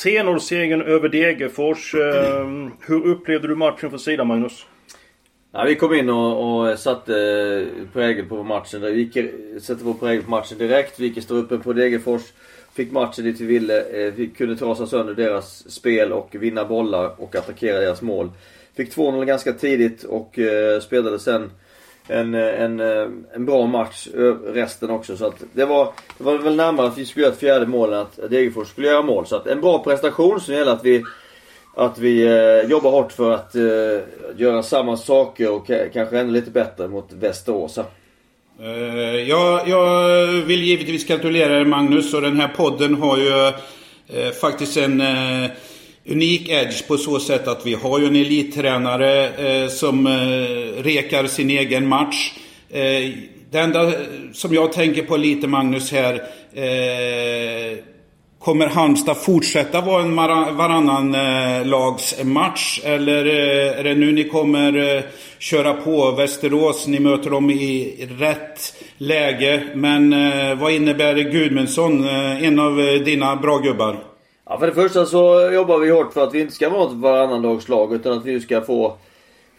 3-0-segern 0.04 0.82
över 0.82 1.08
Degerfors. 1.08 1.94
Mm. 1.94 2.70
Hur 2.80 3.06
upplevde 3.06 3.48
du 3.48 3.54
matchen 3.54 3.90
från 3.90 3.98
sidan, 3.98 4.26
Magnus? 4.26 4.66
Ja, 5.52 5.64
vi 5.64 5.74
kom 5.74 5.94
in 5.94 6.08
och, 6.10 6.60
och 6.70 6.78
satte 6.78 7.14
eh, 7.14 7.92
prägel 7.92 8.26
på 8.26 8.42
matchen. 8.42 8.80
Vi 8.80 8.90
gick, 8.90 9.16
satte 9.62 9.84
vår 9.84 9.94
prägel 9.94 10.24
på 10.24 10.30
matchen 10.30 10.58
direkt. 10.58 11.00
Vi 11.00 11.06
gick 11.06 11.16
i 11.16 11.20
strupen 11.20 11.60
på 11.60 11.72
Degerfors. 11.72 12.22
Fick 12.74 12.92
matchen 12.92 13.24
dit 13.24 13.40
vi 13.40 13.46
ville. 13.46 13.80
Eh, 13.80 14.12
vi 14.14 14.26
kunde 14.26 14.56
trasa 14.56 14.86
sönder 14.86 15.14
deras 15.14 15.70
spel 15.70 16.12
och 16.12 16.34
vinna 16.34 16.64
bollar 16.64 17.20
och 17.20 17.36
attackera 17.36 17.80
deras 17.80 18.02
mål. 18.02 18.30
Fick 18.78 18.96
2-0 18.96 19.24
ganska 19.24 19.52
tidigt 19.52 20.04
och 20.04 20.38
eh, 20.38 20.80
spelade 20.80 21.18
sen 21.18 21.50
en, 22.08 22.34
eh, 22.34 22.62
en, 22.62 22.80
eh, 22.80 23.08
en 23.34 23.44
bra 23.44 23.66
match 23.66 24.08
eh, 24.14 24.52
resten 24.52 24.90
också. 24.90 25.16
Så 25.16 25.26
att 25.26 25.42
det 25.52 25.64
var, 25.64 25.92
det 26.18 26.24
var 26.24 26.38
väl 26.38 26.56
närmare 26.56 26.86
att 26.86 26.98
vi 26.98 27.06
skulle 27.06 27.24
göra 27.24 27.32
ett 27.32 27.40
fjärde 27.40 27.66
mål 27.66 27.92
än 27.92 27.98
att 27.98 28.30
Degerfors 28.30 28.68
skulle 28.68 28.86
göra 28.86 29.02
mål. 29.02 29.26
Så 29.26 29.36
att 29.36 29.46
en 29.46 29.60
bra 29.60 29.84
prestation 29.84 30.40
som 30.40 30.54
gäller 30.54 30.72
att 30.72 30.84
vi 30.84 31.04
att 31.74 31.98
vi 31.98 32.26
eh, 32.26 32.70
jobbar 32.70 32.90
hårt 32.90 33.12
för 33.12 33.30
att 33.30 33.54
eh, 33.54 33.62
göra 34.36 34.62
samma 34.62 34.96
saker 34.96 35.50
och 35.50 35.66
kanske 35.92 36.18
ännu 36.18 36.32
lite 36.32 36.50
bättre 36.50 36.88
mot 36.88 37.12
Västerås. 37.12 37.78
Uh, 37.78 39.16
jag, 39.16 39.68
jag 39.68 40.26
vill 40.26 40.62
givetvis 40.62 41.06
gratulera 41.06 41.60
er 41.60 41.64
Magnus 41.64 42.14
och 42.14 42.22
den 42.22 42.40
här 42.40 42.48
podden 42.48 42.94
har 42.94 43.16
ju 43.18 43.28
uh, 43.28 44.30
faktiskt 44.40 44.76
en 44.76 45.00
uh, 45.00 45.50
unik 46.08 46.48
edge 46.48 46.86
på 46.88 46.96
så 46.96 47.20
sätt 47.20 47.48
att 47.48 47.66
vi 47.66 47.74
har 47.74 47.98
ju 47.98 48.06
en 48.06 48.16
elittränare 48.16 49.28
eh, 49.28 49.68
som 49.68 50.06
eh, 50.06 50.82
rekar 50.82 51.26
sin 51.26 51.50
egen 51.50 51.88
match. 51.88 52.32
Eh, 52.70 53.10
det 53.50 53.58
enda 53.58 53.92
som 54.32 54.54
jag 54.54 54.72
tänker 54.72 55.02
på 55.02 55.16
lite 55.16 55.46
Magnus 55.46 55.92
här 55.92 56.22
Kommer 58.38 58.66
Halmstad 58.66 59.16
fortsätta 59.16 59.80
vara 59.80 60.02
en 60.02 60.16
varannan 60.56 61.14
eh, 61.14 61.66
lags 61.66 62.24
match? 62.24 62.80
Eller 62.84 63.26
eh, 63.26 63.78
är 63.78 63.84
det 63.84 63.94
nu 63.94 64.12
ni 64.12 64.24
kommer 64.24 64.96
eh, 64.96 65.02
köra 65.38 65.74
på 65.74 66.10
Västerås? 66.10 66.86
Ni 66.86 67.00
möter 67.00 67.30
dem 67.30 67.50
i 67.50 68.06
rätt 68.18 68.74
läge. 68.98 69.62
Men 69.74 70.12
eh, 70.12 70.54
vad 70.54 70.72
innebär 70.72 71.14
Gudmundsson, 71.14 72.08
eh, 72.08 72.44
en 72.44 72.58
av 72.58 72.80
eh, 72.80 72.94
dina 72.94 73.36
bra 73.36 73.58
gubbar? 73.58 73.98
Ja, 74.50 74.58
för 74.58 74.66
det 74.66 74.72
första 74.72 75.06
så 75.06 75.50
jobbar 75.52 75.78
vi 75.78 75.90
hårt 75.90 76.12
för 76.12 76.24
att 76.24 76.34
vi 76.34 76.40
inte 76.40 76.54
ska 76.54 76.68
vara 76.68 76.90
ett 76.90 76.96
varannandagslag 76.96 77.94
utan 77.94 78.18
att 78.18 78.24
vi 78.24 78.40
ska 78.40 78.60
få 78.60 78.96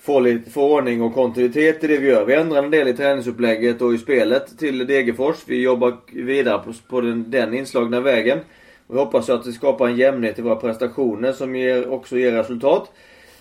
få 0.02 0.20
lite 0.20 0.52
få 0.52 0.74
ordning 0.74 1.02
och 1.02 1.14
kontinuitet 1.14 1.84
i 1.84 1.88
det 1.88 1.98
vi 1.98 2.08
gör. 2.08 2.26
Vi 2.26 2.34
ändrar 2.34 2.64
en 2.64 2.72
del 2.72 2.88
i 2.88 2.94
träningsupplägget 2.94 3.82
och 3.82 3.94
i 3.94 3.98
spelet 3.98 4.58
till 4.58 4.88
Degerfors. 4.88 5.36
Vi 5.46 5.62
jobbar 5.62 5.98
vidare 6.14 6.58
på, 6.58 6.74
på 6.90 7.02
den, 7.02 7.32
den 7.32 7.54
inslagna 7.54 8.00
vägen. 8.00 8.40
Vi 8.88 8.98
hoppas 8.98 9.30
att 9.30 9.44
det 9.44 9.52
skapar 9.52 9.88
en 9.88 9.98
jämnhet 9.98 10.40
i 10.40 10.42
våra 10.42 10.56
prestationer 10.56 11.32
som 11.32 11.56
ger, 11.56 11.90
också 11.90 12.18
ger 12.18 12.32
resultat. 12.32 12.92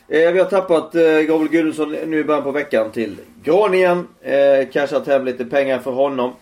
Eh, 0.09 0.33
vi 0.33 0.39
har 0.39 0.47
tappat 0.47 0.95
eh, 0.95 1.03
Gabriel 1.03 1.49
Gudmundsson 1.49 1.97
nu 2.07 2.19
i 2.19 2.25
början 2.25 2.43
på 2.43 2.51
veckan 2.51 2.91
till 2.91 3.17
Groningen. 3.45 4.09
Eh, 4.23 4.69
cashat 4.73 5.07
hem 5.07 5.25
lite 5.25 5.45
pengar 5.45 5.79
för 5.79 5.91
honom. 5.91 6.33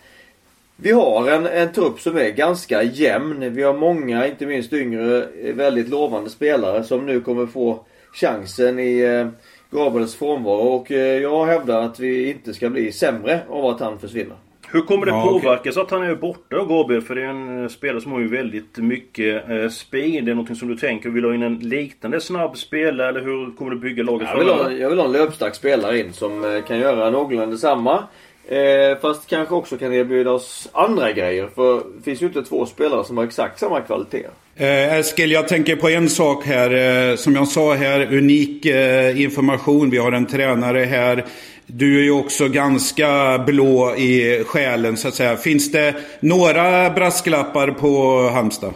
Vi 0.77 0.93
har 0.93 1.31
en, 1.31 1.47
en 1.47 1.73
trupp 1.73 2.01
som 2.01 2.17
är 2.17 2.31
ganska 2.31 2.83
jämn. 2.83 3.55
Vi 3.55 3.63
har 3.63 3.75
många, 3.75 4.27
inte 4.27 4.47
minst 4.47 4.73
yngre, 4.73 5.27
väldigt 5.53 5.89
lovande 5.89 6.31
spelare 6.31 6.85
som 6.85 7.07
nu 7.07 7.21
kommer 7.21 7.47
få 7.47 7.85
chansen 8.13 8.79
i 8.79 9.01
eh, 9.01 9.29
Gabriels 9.71 10.17
frånvaro. 10.17 10.61
Och 10.61 10.93
eh, 10.93 11.23
jag 11.23 11.47
hävdar 11.47 11.83
att 11.83 12.01
vi 12.01 12.31
inte 12.31 12.55
ska 12.55 12.71
bli 12.71 12.93
sämre 12.93 13.41
av 13.49 13.67
att 13.67 13.81
han 13.81 13.99
försvinner. 13.99 14.37
Hur 14.69 14.83
kommer 14.83 15.07
det 15.07 15.13
ja, 15.13 15.23
påverkas 15.23 15.77
okay. 15.77 15.83
att 15.83 15.91
han 15.91 16.03
är 16.03 16.15
borta 16.15 16.65
Gabriel? 16.65 17.03
För 17.03 17.15
det 17.15 17.23
är 17.23 17.29
en 17.29 17.63
eh, 17.63 17.69
spelare 17.69 18.01
som 18.01 18.13
har 18.13 18.21
ju 18.21 18.29
väldigt 18.29 18.79
mycket 18.79 19.51
eh, 19.51 19.69
speed. 19.69 20.25
Det 20.25 20.31
är 20.31 20.35
någonting 20.35 20.57
som 20.57 20.69
du 20.69 20.77
tänker, 20.77 21.11
vill 21.11 21.23
du 21.23 21.29
ha 21.29 21.35
in 21.35 21.43
en 21.43 21.59
liknande 21.59 22.21
snabb 22.21 22.57
spelare 22.57 23.09
eller 23.09 23.21
hur 23.21 23.57
kommer 23.57 23.71
du 23.71 23.79
bygga 23.79 24.03
laget 24.03 24.29
jag 24.33 24.39
vill, 24.39 24.49
ha, 24.49 24.73
jag 24.73 24.91
vill 24.91 24.99
ha 24.99 25.07
en 25.07 25.13
löpstark 25.13 25.55
spelare 25.55 25.99
in 25.99 26.13
som 26.13 26.45
eh, 26.45 26.63
kan 26.63 26.79
göra 26.79 27.11
någorlunda 27.11 27.47
detsamma. 27.47 28.05
Eh, 28.49 28.99
fast 29.01 29.27
kanske 29.27 29.55
också 29.55 29.77
kan 29.77 29.93
erbjuda 29.93 30.31
oss 30.31 30.69
andra 30.73 31.13
grejer. 31.13 31.49
För 31.55 31.83
det 31.97 32.03
finns 32.05 32.23
ju 32.23 32.27
inte 32.27 32.43
två 32.43 32.67
spelare 32.67 33.05
som 33.05 33.17
har 33.17 33.25
exakt 33.25 33.59
samma 33.59 33.81
kvalitet. 33.81 34.27
Eh, 34.57 34.95
Eskil, 34.95 35.31
jag 35.31 35.49
tänker 35.49 35.77
på 35.77 35.89
en 35.89 36.09
sak 36.09 36.45
här. 36.45 37.11
Eh, 37.11 37.17
som 37.17 37.35
jag 37.35 37.49
sa 37.49 37.75
här, 37.75 38.15
unik 38.15 38.67
eh, 38.67 39.21
information. 39.21 39.91
Vi 39.91 39.99
har 39.99 40.13
en 40.13 40.27
tränare 40.27 40.85
här 40.85 41.25
du 41.67 41.99
är 41.99 42.03
ju 42.03 42.11
också 42.11 42.49
ganska 42.49 43.39
blå 43.47 43.97
i 43.97 44.45
själen 44.47 44.97
så 44.97 45.09
att 45.09 45.15
säga. 45.15 45.37
Finns 45.37 45.73
det 45.73 45.95
några 46.21 46.91
brasklappar 46.91 47.71
på 47.71 48.23
Halmstad? 48.29 48.75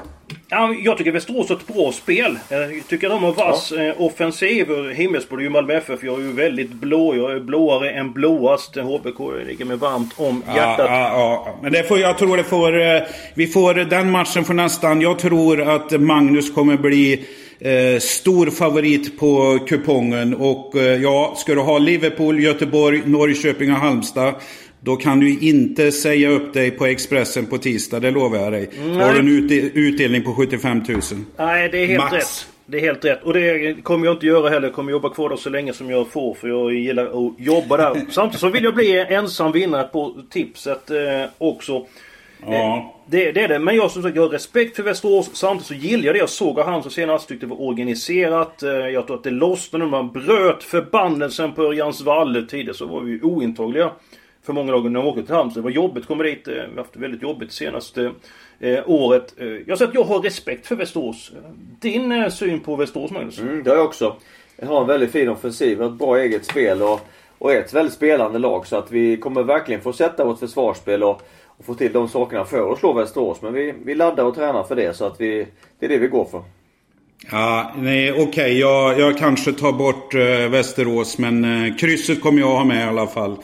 Ja, 0.50 0.75
jag 0.83 0.99
tycker 0.99 1.12
Västerås 1.12 1.49
har 1.49 1.57
ett 1.57 1.66
bra 1.66 1.92
spel. 1.92 2.38
Jag 2.49 2.88
tycker 2.88 3.09
de 3.09 3.23
har 3.23 3.33
vass 3.33 3.73
ja. 3.76 3.83
Eh, 3.83 4.00
offensiv. 4.00 4.66
Ju 5.40 5.50
Malmö 5.50 5.75
FF. 5.75 6.02
Jag 6.02 6.21
är 6.21 6.23
ju 6.23 6.33
väldigt 6.33 6.73
blå. 6.73 7.16
Jag 7.16 7.33
är 7.33 7.40
blåare 7.40 7.90
än 7.90 8.12
blåast. 8.12 8.76
HBK 8.76 9.19
ligger 9.47 9.64
mig 9.64 9.76
varmt 9.76 10.12
om 10.16 10.42
hjärtat. 10.47 10.87
Ja, 10.90 10.99
ja, 10.99 11.42
ja. 11.47 11.59
Men 11.62 11.73
det 11.73 11.83
får, 11.83 11.99
jag 11.99 12.19
tror 12.19 12.37
det 12.37 12.45
får... 12.45 12.80
Eh, 12.80 13.02
vi 13.35 13.47
får 13.47 13.75
den 13.75 14.11
matchen 14.11 14.45
för 14.45 14.54
nästan... 14.54 15.00
Jag 15.00 15.19
tror 15.19 15.62
att 15.62 16.00
Magnus 16.00 16.54
kommer 16.54 16.76
bli 16.76 17.26
Eh, 17.62 17.99
stor 18.00 18.50
favorit 18.50 19.19
på 19.19 19.59
kupongen. 19.69 20.35
Och 20.35 20.76
eh, 20.76 21.02
ja, 21.02 21.35
ska 21.37 21.54
du 21.54 21.61
ha 21.61 21.78
Liverpool, 21.78 22.40
Göteborg, 22.40 23.02
Norrköping 23.04 23.73
och 23.73 23.78
Halmstad. 23.78 24.35
Då 24.82 24.96
kan 24.96 25.20
du 25.20 25.38
inte 25.38 25.92
säga 25.92 26.28
upp 26.28 26.52
dig 26.52 26.70
på 26.70 26.87
Expressen 26.87 27.46
på 27.46 27.58
tisdag, 27.58 28.00
det 28.00 28.10
lovar 28.10 28.38
jag 28.38 28.52
dig. 28.52 28.70
Nej. 28.78 29.06
Har 29.06 29.12
du 29.12 29.18
en 29.18 29.50
utdelning 29.75 30.22
på 30.22 30.34
75 30.34 30.82
000. 30.88 31.00
Nej, 31.37 31.68
det 31.68 31.78
är 31.78 31.87
helt 31.87 31.99
Max. 31.99 32.12
rätt. 32.12 32.46
Det 32.66 32.76
är 32.76 32.80
helt 32.80 33.04
rätt. 33.04 33.22
Och 33.22 33.32
det 33.32 33.82
kommer 33.82 34.06
jag 34.06 34.14
inte 34.14 34.26
göra 34.26 34.49
heller. 34.49 34.66
Jag 34.66 34.75
kommer 34.75 34.92
jobba 34.92 35.08
kvar 35.08 35.28
där 35.28 35.37
så 35.37 35.50
länge 35.50 35.72
som 35.72 35.90
jag 35.90 36.10
får. 36.12 36.34
För 36.34 36.49
jag 36.49 36.75
gillar 36.75 37.04
att 37.04 37.34
jobba 37.38 37.76
där. 37.76 38.00
Samtidigt 38.10 38.40
så 38.40 38.49
vill 38.49 38.64
jag 38.64 38.75
bli 38.75 38.99
ensam 39.08 39.52
vinnare 39.52 39.84
på 39.84 40.16
tipset 40.30 40.90
eh, 40.90 40.96
också. 41.38 41.87
Ja. 42.46 42.76
Eh, 42.76 42.84
det, 43.06 43.32
det, 43.32 43.40
är 43.40 43.49
det. 43.49 43.58
Men 43.58 43.76
jag 43.76 43.90
som 43.90 44.02
sagt, 44.02 44.16
jag 44.16 44.22
har 44.22 44.28
respekt 44.28 44.76
för 44.76 44.82
Västerås. 44.82 45.30
Samtidigt 45.32 45.66
så 45.66 45.75
gillar 45.75 46.04
jag 46.04 46.14
det 46.14 46.18
jag 46.18 46.28
såg 46.28 46.58
av 46.58 46.66
Halmstad 46.66 46.92
senast. 46.92 47.28
Tyckte 47.28 47.46
det 47.46 47.50
var 47.50 47.62
organiserat. 47.62 48.62
Eh, 48.62 48.70
jag 48.70 49.06
tror 49.06 49.16
att 49.16 49.25
det 49.25 49.30
lossnade 49.30 49.84
när 49.84 49.90
man 49.90 50.12
bröt 50.12 50.62
förbannelsen 50.62 51.52
på 51.52 51.62
Örjansvall. 51.62 52.46
Tidigare 52.50 52.76
så 52.76 52.87
var 52.87 53.00
vi 53.00 53.20
ointagliga 53.22 53.90
för 54.42 54.52
många 54.52 54.73
lag 54.73 54.90
när 54.90 55.00
de 55.00 55.09
åkte 55.09 55.23
till 55.23 55.35
Halmstad. 55.35 55.62
Det 55.62 55.64
var 55.64 55.70
jobbigt 55.70 56.02
att 56.02 56.09
komma 56.09 56.23
dit. 56.23 56.49
Eh, 56.49 56.54
vi 56.54 56.61
har 56.61 56.76
haft 56.76 56.92
det 56.92 57.00
väldigt 57.00 57.23
jobbigt 57.23 57.52
senaste 57.52 58.12
eh, 58.61 58.80
året. 58.87 59.35
Jag 59.66 59.78
säger 59.78 59.88
att 59.88 59.94
jag 59.94 60.04
har 60.04 60.20
respekt 60.20 60.66
för 60.66 60.76
Västerås. 60.76 61.32
Din 61.80 62.12
eh, 62.12 62.28
syn 62.28 62.61
på 62.61 62.76
Västerås 62.76 63.11
Magnus? 63.11 63.38
Mm, 63.38 63.62
det 63.62 63.70
har 63.70 63.76
jag 63.76 63.87
också. 63.87 64.16
Jag 64.56 64.66
har 64.66 64.80
en 64.80 64.87
väldigt 64.87 65.12
fin 65.12 65.28
offensiv, 65.28 65.82
ett 65.82 65.92
bra 65.92 66.18
eget 66.18 66.44
spel 66.44 66.82
och, 66.82 67.00
och 67.38 67.52
ett 67.52 67.75
väldigt 67.75 67.94
spelande 67.94 68.38
lag. 68.38 68.66
Så 68.66 68.76
att 68.76 68.92
vi 68.92 69.16
kommer 69.16 69.42
verkligen 69.42 69.80
få 69.80 69.92
sätta 69.92 70.25
vårt 70.25 70.38
försvarsspel 70.38 71.02
och 71.02 71.23
och 71.61 71.66
få 71.66 71.75
till 71.75 71.92
de 71.92 72.09
sakerna 72.09 72.44
för 72.44 72.73
att 72.73 72.78
slå 72.78 72.92
Västerås. 72.92 73.42
Men 73.42 73.52
vi, 73.52 73.75
vi 73.85 73.94
laddar 73.94 74.25
och 74.25 74.35
tränar 74.35 74.62
för 74.62 74.76
det 74.76 74.97
så 74.97 75.04
att 75.04 75.20
vi, 75.20 75.47
det 75.78 75.87
är 75.87 75.88
det 75.88 75.99
vi 75.99 76.06
går 76.06 76.25
för. 76.25 76.42
Ja, 77.30 77.73
nej 77.76 78.12
okej. 78.12 78.28
Okay. 78.28 78.59
Jag, 78.59 79.00
jag 79.00 79.18
kanske 79.18 79.52
tar 79.52 79.73
bort 79.73 80.14
uh, 80.14 80.50
Västerås 80.50 81.18
men 81.18 81.44
uh, 81.44 81.76
krysset 81.76 82.20
kommer 82.20 82.40
jag 82.40 82.47
ha 82.47 82.64
med 82.64 82.87
i 82.87 82.88
alla 82.88 83.06
fall. 83.06 83.37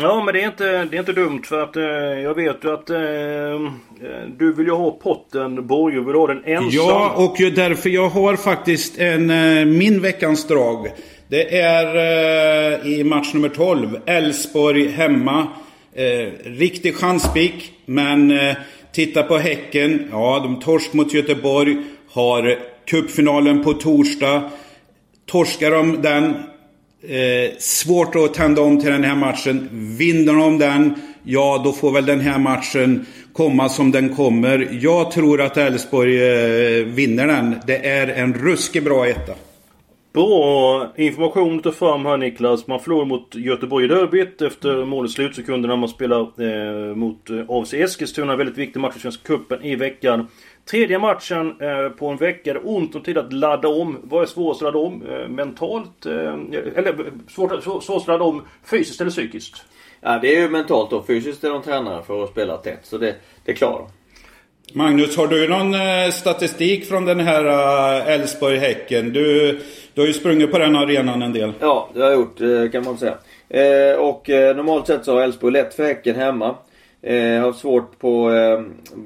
Ja 0.00 0.24
men 0.24 0.34
det 0.34 0.42
är 0.42 0.46
inte, 0.46 0.84
det 0.84 0.96
är 0.96 1.00
inte 1.00 1.12
dumt 1.12 1.42
för 1.44 1.62
att 1.62 1.76
eh, 1.76 1.82
jag 2.22 2.34
vet 2.34 2.64
ju 2.64 2.74
att 2.74 2.90
eh, 2.90 2.98
eh, 2.98 4.28
du 4.38 4.52
vill 4.52 4.66
ju 4.66 4.72
ha 4.72 4.90
potten. 4.90 5.66
Borge 5.66 6.00
vill 6.00 6.14
ha 6.14 6.26
den 6.26 6.44
ensam. 6.44 6.70
Ja 6.72 7.12
och 7.16 7.36
därför 7.54 7.90
jag 7.90 8.08
har 8.08 8.36
faktiskt 8.36 8.98
en, 8.98 9.30
eh, 9.30 9.64
min 9.64 10.00
veckans 10.00 10.46
drag. 10.46 10.88
Det 11.28 11.58
är 11.58 12.86
i 12.86 13.04
match 13.04 13.34
nummer 13.34 13.48
12. 13.48 13.98
Elfsborg 14.06 14.88
hemma. 14.88 15.46
Eh, 15.94 16.28
riktig 16.44 16.94
chanspik. 16.96 17.72
Men 17.86 18.30
eh, 18.30 18.56
titta 18.92 19.22
på 19.22 19.36
Häcken. 19.38 20.08
Ja, 20.10 20.40
de 20.44 20.60
torsk 20.60 20.92
mot 20.92 21.14
Göteborg. 21.14 21.76
Har 22.12 22.58
cupfinalen 22.86 23.64
på 23.64 23.72
torsdag. 23.72 24.50
Torskar 25.26 25.70
de 25.70 26.02
den. 26.02 26.34
Eh, 27.08 27.58
svårt 27.58 28.14
att 28.14 28.34
tända 28.34 28.62
om 28.62 28.80
till 28.80 28.90
den 28.90 29.04
här 29.04 29.16
matchen. 29.16 29.68
Vinner 29.98 30.32
de 30.32 30.58
den, 30.58 30.94
ja 31.22 31.60
då 31.64 31.72
får 31.72 31.92
väl 31.92 32.06
den 32.06 32.20
här 32.20 32.38
matchen 32.38 33.06
komma 33.32 33.68
som 33.68 33.90
den 33.90 34.16
kommer. 34.16 34.68
Jag 34.80 35.10
tror 35.10 35.40
att 35.40 35.56
Elfsborg 35.56 36.22
eh, 36.22 36.84
vinner 36.84 37.26
den. 37.26 37.56
Det 37.66 37.86
är 37.86 38.08
en 38.08 38.34
ruskigt 38.34 38.84
bra 38.84 39.06
etta. 39.06 39.32
Bra 40.12 40.92
information 40.96 41.56
att 41.56 41.64
ta 41.64 41.72
fram 41.72 42.06
här 42.06 42.16
Niklas. 42.16 42.66
Man 42.66 42.80
förlorade 42.80 43.08
mot 43.08 43.34
Göteborg 43.34 43.84
i 43.84 43.88
derbyt 43.88 44.42
efter 44.42 44.84
målets 44.84 45.14
slutsekunder 45.14 45.68
när 45.68 45.76
man 45.76 45.88
spelar 45.88 46.20
eh, 46.20 46.94
mot 46.94 47.30
eh, 47.30 47.44
AFC 47.48 47.74
Eskilstuna. 47.74 48.36
Väldigt 48.36 48.58
viktig 48.58 48.80
match 48.80 48.96
i 48.96 49.00
Svenska 49.00 49.22
Cupen 49.26 49.62
i 49.62 49.76
veckan. 49.76 50.26
Tredje 50.70 50.98
matchen 50.98 51.54
eh, 51.60 51.88
på 51.88 52.08
en 52.08 52.16
vecka. 52.16 52.52
Det 52.52 52.58
är 52.58 52.68
ont 52.68 52.94
om 52.94 53.02
tid 53.02 53.18
att 53.18 53.32
ladda 53.32 53.68
om. 53.68 53.98
Vad 54.02 54.22
är 54.22 54.26
svårast 54.26 54.62
att 54.62 54.64
ladda 54.64 54.78
om? 54.78 55.02
Eh, 55.10 55.28
mentalt? 55.28 56.06
Eh, 56.06 56.12
eller 56.76 57.12
svårt, 57.28 57.62
svårast 57.62 57.90
att 57.90 58.06
ladda 58.06 58.24
om 58.24 58.42
fysiskt 58.64 59.00
eller 59.00 59.10
psykiskt? 59.10 59.64
Ja, 60.00 60.18
det 60.22 60.36
är 60.36 60.40
ju 60.40 60.48
mentalt 60.48 60.92
och 60.92 61.06
fysiskt 61.06 61.44
är 61.44 61.50
de 61.50 61.62
tränare 61.62 62.02
för 62.02 62.24
att 62.24 62.30
spela 62.30 62.56
tätt. 62.56 62.80
Så 62.82 62.98
det, 62.98 63.14
det 63.44 63.52
klarar 63.54 63.78
de. 63.78 63.88
Magnus, 64.78 65.16
har 65.16 65.26
du 65.26 65.48
någon 65.48 65.74
statistik 66.12 66.88
från 66.88 67.04
den 67.04 67.20
här 67.20 67.44
Elfsborg-Häcken? 68.06 69.12
Du, 69.12 69.52
du 69.94 70.00
har 70.00 70.08
ju 70.08 70.12
sprungit 70.12 70.50
på 70.50 70.58
den 70.58 70.76
arenan 70.76 71.22
en 71.22 71.32
del. 71.32 71.52
Ja, 71.60 71.88
det 71.94 72.00
har 72.00 72.10
jag 72.10 72.18
gjort 72.18 72.72
kan 72.72 72.84
man 72.84 72.98
säga. 72.98 73.14
Och 73.98 74.28
normalt 74.28 74.86
sett 74.86 75.04
så 75.04 75.14
har 75.14 75.22
Elfsborg 75.22 75.52
lätt 75.52 75.74
för 75.74 75.84
Häcken 75.84 76.16
hemma. 76.16 76.56
Jag 77.04 77.40
har 77.40 77.52
svårt 77.52 77.98
på 77.98 78.28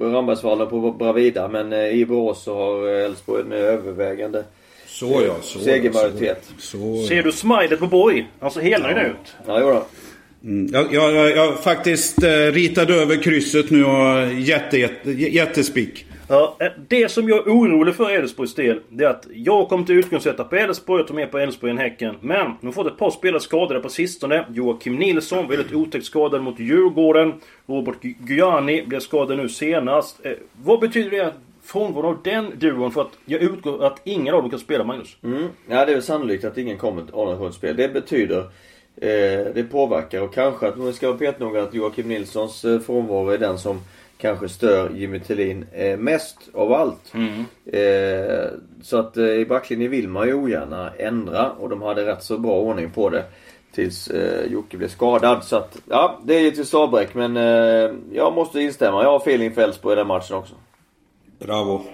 Rambergsvallen 0.01 0.69
på 0.69 0.93
Bravida 0.93 1.49
men 1.49 1.73
i 1.73 2.07
Borås 2.07 2.43
så 2.43 2.55
har 2.55 2.89
Elfsborg 2.89 3.43
en 3.43 3.53
övervägande 3.53 4.45
så 4.87 5.23
ja, 5.27 5.37
så 5.43 5.59
segermajoritet. 5.59 6.45
Så, 6.59 6.79
så. 6.79 7.07
Ser 7.07 7.23
du 7.23 7.33
smilet 7.33 7.79
på 7.79 7.87
Borg? 7.87 8.27
Han 8.41 8.51
ser 8.51 8.61
helnöjd 8.61 8.97
ja. 8.97 9.03
ut. 9.03 9.37
Ja, 9.47 9.61
jodå. 9.61 9.83
Mm. 10.45 10.69
Jag, 10.73 10.95
jag, 10.95 11.37
jag 11.37 11.61
faktiskt 11.61 12.23
eh, 12.23 12.31
ritade 12.31 12.95
över 12.95 13.23
krysset 13.23 13.71
nu 13.71 13.85
och 13.85 14.33
jätte, 14.33 14.79
jätte, 14.79 15.11
jättespik. 15.11 16.07
Ja, 16.29 16.57
eh, 16.61 16.67
det 16.89 17.09
som 17.09 17.29
jag 17.29 17.39
är 17.39 17.51
orolig 17.51 17.95
för 17.95 18.11
Elfsborgs 18.11 18.55
del, 18.55 18.81
det 18.89 19.05
är 19.05 19.09
att 19.09 19.27
jag 19.35 19.69
kommer 19.69 19.85
till 19.85 19.99
utgångssätta 19.99 20.45
på 20.45 20.57
Elfsborg 20.57 21.01
och 21.01 21.07
tog 21.09 21.17
med 21.17 21.31
på 21.31 21.39
Elfsborg 21.39 21.71
än 21.71 21.79
Häcken. 21.79 22.17
Men 22.21 22.53
de 22.61 22.67
har 22.67 22.73
fått 22.73 22.87
ett 22.87 22.99
par 22.99 23.11
spelare 23.11 23.41
skadade 23.41 23.81
på 23.81 23.89
sistone. 23.89 24.45
Joakim 24.53 24.97
Nilsson, 24.97 25.49
väldigt 25.49 25.73
otäckt 25.73 26.07
skadad 26.07 26.43
mot 26.43 26.59
Djurgården. 26.59 27.33
Robert 27.67 28.05
Gyani 28.29 28.83
blev 28.87 29.01
skadad 29.01 29.37
nu 29.37 29.49
senast. 29.49 30.27
Eh, 30.27 30.33
vad 30.63 30.81
betyder 30.81 31.11
det 31.11 31.33
frånvaro 31.63 32.07
av 32.07 32.19
den 32.25 32.53
duon 32.59 32.93
för 32.93 33.01
att 33.01 33.19
jag 33.25 33.43
utgår 33.43 33.85
att 33.85 34.01
ingen 34.05 34.35
av 34.35 34.43
dem 34.43 34.51
kan 34.51 34.59
spela 34.59 34.85
Magnus? 34.85 35.17
Mm. 35.25 35.49
Ja, 35.69 35.85
det 35.85 35.93
är 35.93 35.95
väl 35.95 36.03
sannolikt 36.03 36.45
att 36.45 36.59
ingen 36.59 36.79
kommer 36.79 37.03
att 37.03 37.11
avgöra 37.11 37.53
spel. 37.53 37.77
Det 37.77 37.89
betyder 37.89 38.39
eh, 38.97 39.47
det 39.55 39.71
påverkar 39.71 40.21
och 40.21 40.35
kanske 40.35 40.69
att 40.69 40.79
man 40.79 40.93
ska 40.93 41.07
vara 41.07 41.19
petnoga 41.19 41.63
att 41.63 41.75
Joakim 41.75 42.09
Nilssons 42.09 42.65
eh, 42.65 42.81
frånvaro 42.81 43.29
är 43.29 43.39
den 43.39 43.59
som 43.59 43.81
kanske 44.19 44.49
stör 44.49 44.91
Jimmy 44.95 45.21
Tillin 45.21 45.67
eh, 45.73 45.99
mest 45.99 46.39
av 46.55 46.73
allt. 46.73 47.15
Mm. 47.15 47.45
Eh, 47.67 48.49
så 48.83 48.99
att 48.99 49.17
eh, 49.17 49.25
i 49.25 49.47
backlinjen 49.47 49.91
vill 49.91 50.09
man 50.09 50.27
ju 50.27 50.35
ogärna 50.35 50.91
ändra 50.99 51.51
och 51.51 51.69
de 51.69 51.83
hade 51.83 52.07
rätt 52.07 52.23
så 52.23 52.39
bra 52.39 52.61
ordning 52.61 52.91
på 52.91 53.11
det. 53.11 53.25
Tills 53.73 54.09
eh, 54.09 54.53
Jocke 54.53 54.77
blev 54.77 54.89
skadad. 54.89 55.45
Så 55.45 55.57
att, 55.57 55.77
ja, 55.89 56.21
det 56.25 56.35
är 56.35 56.41
ju 56.41 56.51
till 56.51 56.77
avbräck 56.77 57.15
men 57.15 57.37
jag 58.13 58.35
måste 58.35 58.61
instämma. 58.61 59.03
Jag 59.03 59.11
har 59.11 59.17
feeling 59.17 59.55
för 59.55 59.63
Elfsborg 59.63 59.93
i 59.93 59.97
den 59.97 60.07
matchen 60.07 60.37
också. 60.37 60.55
Bravo. 61.39 61.85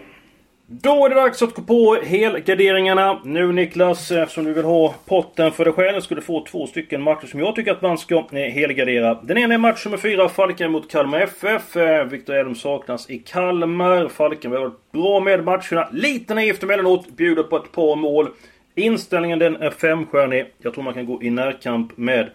Då 0.66 1.04
är 1.04 1.08
det 1.08 1.14
dags 1.14 1.42
att 1.42 1.54
gå 1.54 1.62
på 1.62 1.98
helgarderingarna. 2.04 3.20
Nu 3.24 3.52
Niklas, 3.52 4.10
eftersom 4.10 4.44
du 4.44 4.52
vill 4.52 4.64
ha 4.64 4.94
potten 5.04 5.52
för 5.52 5.64
dig 5.64 5.72
själv, 5.72 6.00
ska 6.00 6.14
du 6.14 6.20
få 6.20 6.44
två 6.44 6.66
stycken 6.66 7.02
matcher 7.02 7.26
som 7.26 7.40
jag 7.40 7.54
tycker 7.54 7.72
att 7.72 7.82
man 7.82 7.98
ska 7.98 8.14
eh, 8.14 8.52
helgardera. 8.52 9.14
Den 9.14 9.38
ena 9.38 9.54
är 9.54 9.58
match 9.58 9.84
nummer 9.84 9.98
4, 9.98 10.28
Falken 10.28 10.72
mot 10.72 10.90
Kalmar 10.90 11.20
FF. 11.20 11.76
Eh, 11.76 12.04
Viktor 12.04 12.34
Elm 12.34 12.54
saknas 12.54 13.10
i 13.10 13.18
Kalmar. 13.18 14.08
Falken 14.08 14.52
har 14.52 14.58
varit 14.58 14.92
bra 14.92 15.20
med 15.20 15.44
matcherna. 15.44 15.88
Lite 15.92 16.34
naivt 16.34 16.62
emellanåt, 16.62 17.16
bjuder 17.16 17.42
på 17.42 17.56
ett 17.56 17.72
par 17.72 17.96
mål. 17.96 18.28
Inställningen 18.74 19.38
den 19.38 19.56
är 19.56 19.70
femstjärnig. 19.70 20.46
Jag 20.58 20.74
tror 20.74 20.84
man 20.84 20.94
kan 20.94 21.06
gå 21.06 21.22
i 21.22 21.30
närkamp 21.30 21.96
med 21.96 22.30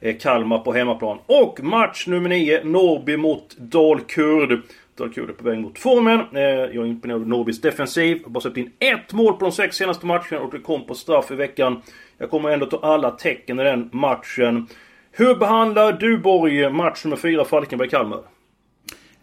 eh, 0.00 0.16
Kalmar 0.16 0.58
på 0.58 0.72
hemmaplan. 0.72 1.18
Och 1.26 1.62
match 1.62 2.06
nummer 2.06 2.28
9, 2.28 2.60
Norrby 2.64 3.16
mot 3.16 3.56
Dalkurd. 3.58 4.62
Dalkurd 4.98 5.30
är 5.30 5.32
på 5.32 5.44
väg 5.44 5.58
mot 5.58 5.78
formen. 5.78 6.20
Eh, 6.20 6.42
jag 6.42 6.76
är 6.76 6.86
imponerad 6.86 7.20
av 7.20 7.28
Norrbys 7.28 7.60
defensiv. 7.60 8.22
Har 8.24 8.30
bara 8.30 8.40
släppt 8.40 8.56
in 8.56 8.70
ett 8.78 9.12
mål 9.12 9.32
på 9.32 9.44
de 9.44 9.52
sex 9.52 9.76
senaste 9.76 10.06
matcherna 10.06 10.40
och 10.40 10.52
det 10.52 10.58
kom 10.58 10.86
på 10.86 10.94
straff 10.94 11.30
i 11.30 11.34
veckan. 11.34 11.82
Jag 12.18 12.30
kommer 12.30 12.50
ändå 12.50 12.66
ta 12.66 12.80
alla 12.82 13.10
tecken 13.10 13.60
i 13.60 13.64
den 13.64 13.90
matchen. 13.92 14.66
Hur 15.12 15.34
behandlar 15.34 15.92
du 15.92 16.18
Borg 16.18 16.70
match 16.70 17.04
nummer 17.04 17.16
4 17.16 17.44
Falkenberg-Kalmar? 17.44 18.20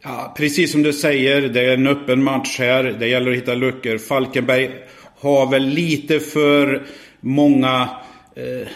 Ja, 0.02 0.34
precis 0.38 0.72
som 0.72 0.84
du 0.84 0.94
säger, 0.94 1.42
det 1.42 1.62
är 1.62 1.74
en 1.74 1.88
öppen 1.88 2.24
match 2.24 2.60
här. 2.60 2.84
Det 2.84 3.08
gäller 3.08 3.32
att 3.32 3.38
hitta 3.38 3.56
luckor. 3.56 3.98
Falkenberg 3.98 4.72
har 5.20 5.52
väl 5.52 5.66
lite 5.66 6.20
för 6.20 6.84
många 7.20 7.90
eh, 8.36 8.68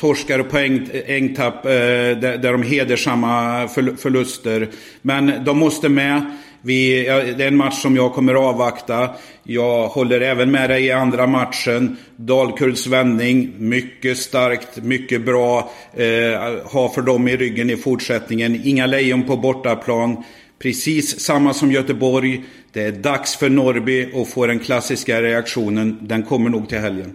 torskar 0.00 0.38
och 0.38 0.50
poängtapp 0.50 1.64
eh, 1.64 1.70
där, 1.70 2.38
där 2.38 2.52
de 2.52 2.62
hedersamma 2.62 3.68
förluster. 3.98 4.68
Men 5.02 5.44
de 5.44 5.58
måste 5.58 5.88
med. 5.88 6.36
Vi, 6.62 7.06
ja, 7.06 7.22
det 7.22 7.44
är 7.44 7.48
en 7.48 7.56
match 7.56 7.82
som 7.82 7.96
jag 7.96 8.12
kommer 8.12 8.34
avvakta. 8.34 9.10
Jag 9.42 9.88
håller 9.88 10.20
även 10.20 10.50
med 10.50 10.70
dig 10.70 10.84
i 10.84 10.92
andra 10.92 11.26
matchen. 11.26 11.96
Dalkurds 12.16 12.86
vändning, 12.86 13.54
mycket 13.58 14.18
starkt, 14.18 14.82
mycket 14.82 15.24
bra. 15.24 15.70
Eh, 15.94 16.40
ha 16.64 16.92
för 16.94 17.02
dem 17.02 17.28
i 17.28 17.36
ryggen 17.36 17.70
i 17.70 17.76
fortsättningen. 17.76 18.60
Inga 18.64 18.86
lejon 18.86 19.22
på 19.22 19.36
bortaplan. 19.36 20.24
Precis 20.58 21.20
samma 21.20 21.54
som 21.54 21.72
Göteborg. 21.72 22.44
Det 22.72 22.82
är 22.82 22.92
dags 22.92 23.36
för 23.36 23.48
Norby 23.48 24.08
att 24.14 24.28
få 24.28 24.46
den 24.46 24.58
klassiska 24.58 25.22
reaktionen. 25.22 25.98
Den 26.00 26.22
kommer 26.22 26.50
nog 26.50 26.68
till 26.68 26.78
helgen. 26.78 27.14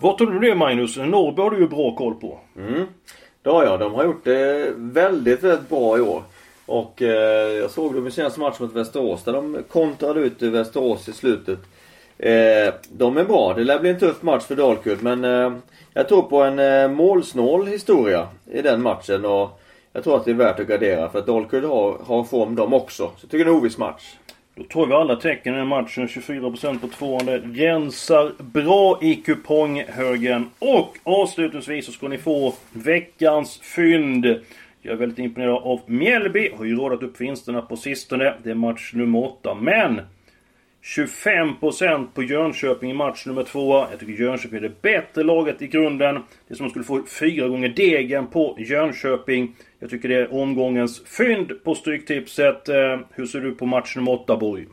Vad 0.00 0.18
tror 0.18 0.30
du 0.30 0.38
det 0.38 0.54
Magnus? 0.54 0.96
Norrby 0.96 1.42
har 1.42 1.50
du 1.50 1.58
ju 1.58 1.68
bra 1.68 1.94
koll 1.94 2.14
på. 2.14 2.38
Mm. 2.56 2.84
Det 3.42 3.50
har 3.50 3.64
jag. 3.64 3.80
De 3.80 3.94
har 3.94 4.04
gjort 4.04 4.24
det 4.24 4.72
väldigt, 4.76 5.42
väldigt 5.42 5.68
bra 5.68 5.98
i 5.98 6.00
år. 6.00 6.22
Och 6.66 7.02
eh, 7.02 7.52
jag 7.52 7.70
såg 7.70 7.94
dem 7.94 8.06
i 8.06 8.10
senaste 8.10 8.40
matchen 8.40 8.56
mot 8.66 8.72
Västerås 8.72 9.24
där 9.24 9.32
de 9.32 9.58
kontrade 9.68 10.20
ut 10.20 10.42
Västerås 10.42 11.08
i 11.08 11.12
slutet. 11.12 11.58
Eh, 12.18 12.74
de 12.92 13.16
är 13.16 13.24
bra. 13.24 13.54
Det 13.54 13.64
lär 13.64 13.78
bli 13.78 13.90
en 13.90 13.98
tuff 13.98 14.22
match 14.22 14.44
för 14.44 14.56
Dalkurd 14.56 15.02
men 15.02 15.24
eh, 15.24 15.52
jag 15.94 16.08
tror 16.08 16.22
på 16.22 16.42
en 16.42 16.58
eh, 16.58 16.88
målsnål 16.88 17.66
historia 17.66 18.28
i 18.50 18.62
den 18.62 18.82
matchen 18.82 19.24
och 19.24 19.60
jag 19.92 20.04
tror 20.04 20.16
att 20.16 20.24
det 20.24 20.30
är 20.30 20.34
värt 20.34 20.60
att 20.60 20.66
gardera 20.66 21.08
för 21.08 21.18
att 21.18 21.26
Dalkurd 21.26 21.64
har, 21.64 21.98
har 22.06 22.24
form 22.24 22.54
de 22.54 22.74
också. 22.74 23.02
Så 23.02 23.12
jag 23.20 23.30
tycker 23.30 23.44
det 23.44 23.50
är 23.50 23.54
en 23.54 23.60
oviss 23.60 23.78
match. 23.78 24.16
Då 24.58 24.64
tar 24.64 24.86
vi 24.86 24.94
alla 24.94 25.16
tecken 25.16 25.54
i 25.54 25.58
den 25.58 25.68
matchen. 25.68 26.06
24% 26.08 26.80
på 26.80 26.88
tvåan. 26.88 27.28
Rensar 27.28 28.32
bra 28.42 28.98
i 29.02 29.14
kuponghögen. 29.14 30.50
Och 30.58 30.96
avslutningsvis 31.02 31.86
så 31.86 31.92
ska 31.92 32.08
ni 32.08 32.18
få 32.18 32.54
veckans 32.72 33.60
fynd. 33.60 34.24
Jag 34.82 34.92
är 34.92 34.96
väldigt 34.96 35.18
imponerad 35.18 35.54
av 35.54 35.80
Mjällby. 35.86 36.50
Har 36.56 36.64
ju 36.64 36.76
rådat 36.76 37.02
upp 37.02 37.20
vinsterna 37.20 37.62
på 37.62 37.76
sistone. 37.76 38.34
Det 38.42 38.50
är 38.50 38.54
match 38.54 38.92
nummer 38.94 39.24
8. 39.24 39.54
Men 39.54 40.00
25% 40.82 42.06
på 42.14 42.22
Jönköping 42.22 42.90
i 42.90 42.94
match 42.94 43.26
nummer 43.26 43.42
2. 43.42 43.86
Jag 43.90 44.00
tycker 44.00 44.22
Jönköping 44.22 44.58
är 44.58 44.62
det 44.62 44.82
bättre 44.82 45.22
laget 45.22 45.62
i 45.62 45.66
grunden. 45.66 46.14
Det 46.14 46.54
är 46.54 46.56
som 46.56 46.64
om 46.64 46.64
man 46.64 46.70
skulle 46.70 46.84
få 46.84 47.02
fyra 47.06 47.48
gånger 47.48 47.68
degen 47.68 48.26
på 48.26 48.56
Jönköping. 48.58 49.56
Jag 49.80 49.90
tycker 49.90 50.08
det 50.08 50.16
är 50.16 50.34
omgångens 50.34 51.02
fynd 51.04 51.64
på 51.64 51.74
Stryktipset. 51.74 52.68
Eh, 52.68 52.74
hur 53.14 53.26
ser 53.26 53.40
du 53.40 53.54
på 53.54 53.66
match 53.66 53.96
nummer 53.96 54.12
8, 54.12 54.36
Borg? 54.36 54.66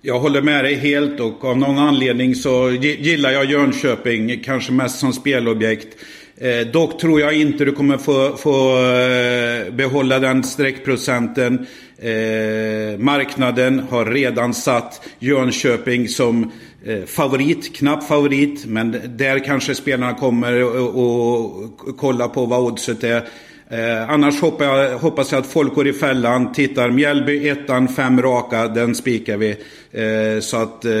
Jag 0.00 0.20
håller 0.20 0.42
med 0.42 0.64
dig 0.64 0.74
helt 0.74 1.20
och 1.20 1.44
av 1.44 1.58
någon 1.58 1.78
anledning 1.78 2.34
så 2.34 2.70
gillar 2.80 3.30
jag 3.30 3.44
Jönköping. 3.44 4.42
Kanske 4.44 4.72
mest 4.72 4.98
som 4.98 5.12
spelobjekt. 5.12 5.96
Eh, 6.36 6.66
dock 6.72 7.00
tror 7.00 7.20
jag 7.20 7.34
inte 7.36 7.64
du 7.64 7.72
kommer 7.72 7.98
få, 7.98 8.36
få 8.36 8.78
eh, 8.78 9.74
behålla 9.74 10.18
den 10.18 10.44
streckprocenten. 10.44 11.66
Eh, 11.98 12.98
marknaden 12.98 13.78
har 13.90 14.06
redan 14.06 14.54
satt 14.54 15.08
Jönköping 15.18 16.08
som 16.08 16.52
eh, 16.84 17.04
favorit, 17.04 17.76
knapp 17.76 18.04
favorit. 18.04 18.66
Men 18.66 19.00
där 19.06 19.38
kanske 19.38 19.74
spelarna 19.74 20.14
kommer 20.14 20.64
och, 20.96 21.96
kolla 21.98 22.28
på 22.28 22.46
vad 22.46 22.60
oddset 22.60 23.04
är. 23.04 23.22
Eh, 23.72 24.10
annars 24.10 24.40
hoppas 24.40 24.66
jag, 24.66 24.98
hoppas 24.98 25.32
jag 25.32 25.38
att 25.38 25.46
folk 25.46 25.74
går 25.74 25.88
i 25.88 25.92
fällan, 25.92 26.52
tittar 26.52 26.90
Mjällby, 26.90 27.48
ettan, 27.48 27.88
fem 27.88 28.22
raka, 28.22 28.68
den 28.68 28.94
spikar 28.94 29.36
vi. 29.36 29.50
Eh, 29.90 30.40
så 30.40 30.56
att 30.56 30.84
eh, 30.84 30.92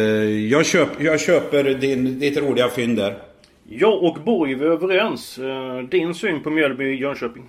jag, 0.50 0.66
köp, 0.66 0.88
jag 0.98 1.20
köper 1.20 1.64
din, 1.64 2.18
ditt 2.18 2.36
roliga 2.36 2.68
fynd 2.68 2.96
där. 2.96 3.18
Jag 3.68 4.02
och 4.02 4.18
Borg 4.24 4.52
är 4.52 4.62
överens. 4.62 5.38
Eh, 5.38 5.78
din 5.78 6.14
syn 6.14 6.42
på 6.42 6.50
Mjällby 6.50 6.94
Jönköping? 6.94 7.42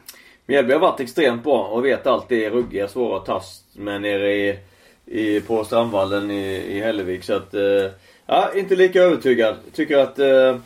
Mjällby 0.45 0.73
har 0.73 0.79
varit 0.79 0.99
extremt 0.99 1.43
bra 1.43 1.63
och 1.63 1.85
vet 1.85 2.07
alltid 2.07 2.43
är 2.43 2.49
ruggiga, 2.49 2.87
svåra 2.87 3.17
att 3.17 3.25
tas 3.25 3.63
med 3.73 4.01
nere 4.01 4.33
i, 4.33 4.57
i, 5.05 5.39
på 5.39 5.63
Strandvallen 5.63 6.31
i, 6.31 6.55
i 6.55 6.79
Hällevik. 6.79 7.23
Så 7.23 7.33
att, 7.33 7.53
eh, 7.53 7.91
ja, 8.25 8.51
inte 8.55 8.75
lika 8.75 9.01
övertygad. 9.01 9.55
Tycker 9.73 9.97
att, 9.97 10.19
eh, 10.19 10.57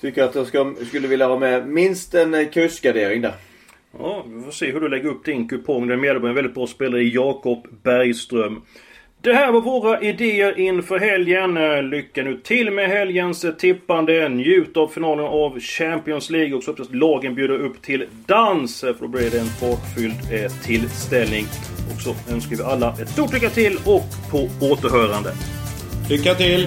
tycker 0.00 0.22
att 0.22 0.34
jag 0.34 0.46
ska, 0.46 0.74
skulle 0.88 1.08
vilja 1.08 1.26
ha 1.26 1.38
med 1.38 1.68
minst 1.68 2.14
en 2.14 2.48
kursgardering 2.48 3.20
där. 3.20 3.34
Ja, 3.98 4.24
vi 4.28 4.42
får 4.42 4.50
se 4.50 4.72
hur 4.72 4.80
du 4.80 4.88
lägger 4.88 5.08
upp 5.08 5.24
din 5.24 5.48
kupong. 5.48 5.88
Den 5.88 6.00
Mjällby 6.00 6.28
en 6.28 6.34
väldigt 6.34 6.54
bra 6.54 6.66
spelare 6.66 7.02
i 7.02 7.14
Jakob 7.14 7.66
Bergström. 7.82 8.62
Det 9.20 9.32
här 9.32 9.52
var 9.52 9.60
våra 9.60 10.00
idéer 10.00 10.58
inför 10.58 10.98
helgen. 10.98 11.56
Eh, 11.56 11.82
lycka 11.82 12.22
nu 12.22 12.36
till 12.36 12.70
med 12.70 12.88
helgens 12.88 13.44
eh, 13.44 13.52
tippande. 13.52 14.28
Njut 14.28 14.76
av 14.76 14.88
finalen 14.88 15.24
av 15.24 15.60
Champions 15.60 16.30
League 16.30 16.54
och 16.54 16.62
så 16.62 16.70
hoppas 16.70 16.88
lagen 16.90 17.34
bjuder 17.34 17.58
upp 17.58 17.82
till 17.82 18.06
dans. 18.26 18.84
Eh, 18.84 18.94
för 18.94 19.02
då 19.02 19.08
blir 19.08 19.30
det 19.30 19.40
en 19.40 19.46
fartfylld 19.46 20.52
tillställning. 20.64 21.44
Och 21.94 22.00
så 22.00 22.32
önskar 22.32 22.56
vi 22.56 22.62
alla 22.62 22.90
ett 23.02 23.08
stort 23.08 23.32
lycka 23.32 23.50
till 23.50 23.76
och 23.84 24.30
på 24.30 24.66
återhörande. 24.72 25.32
Lycka 26.10 26.34
till! 26.34 26.66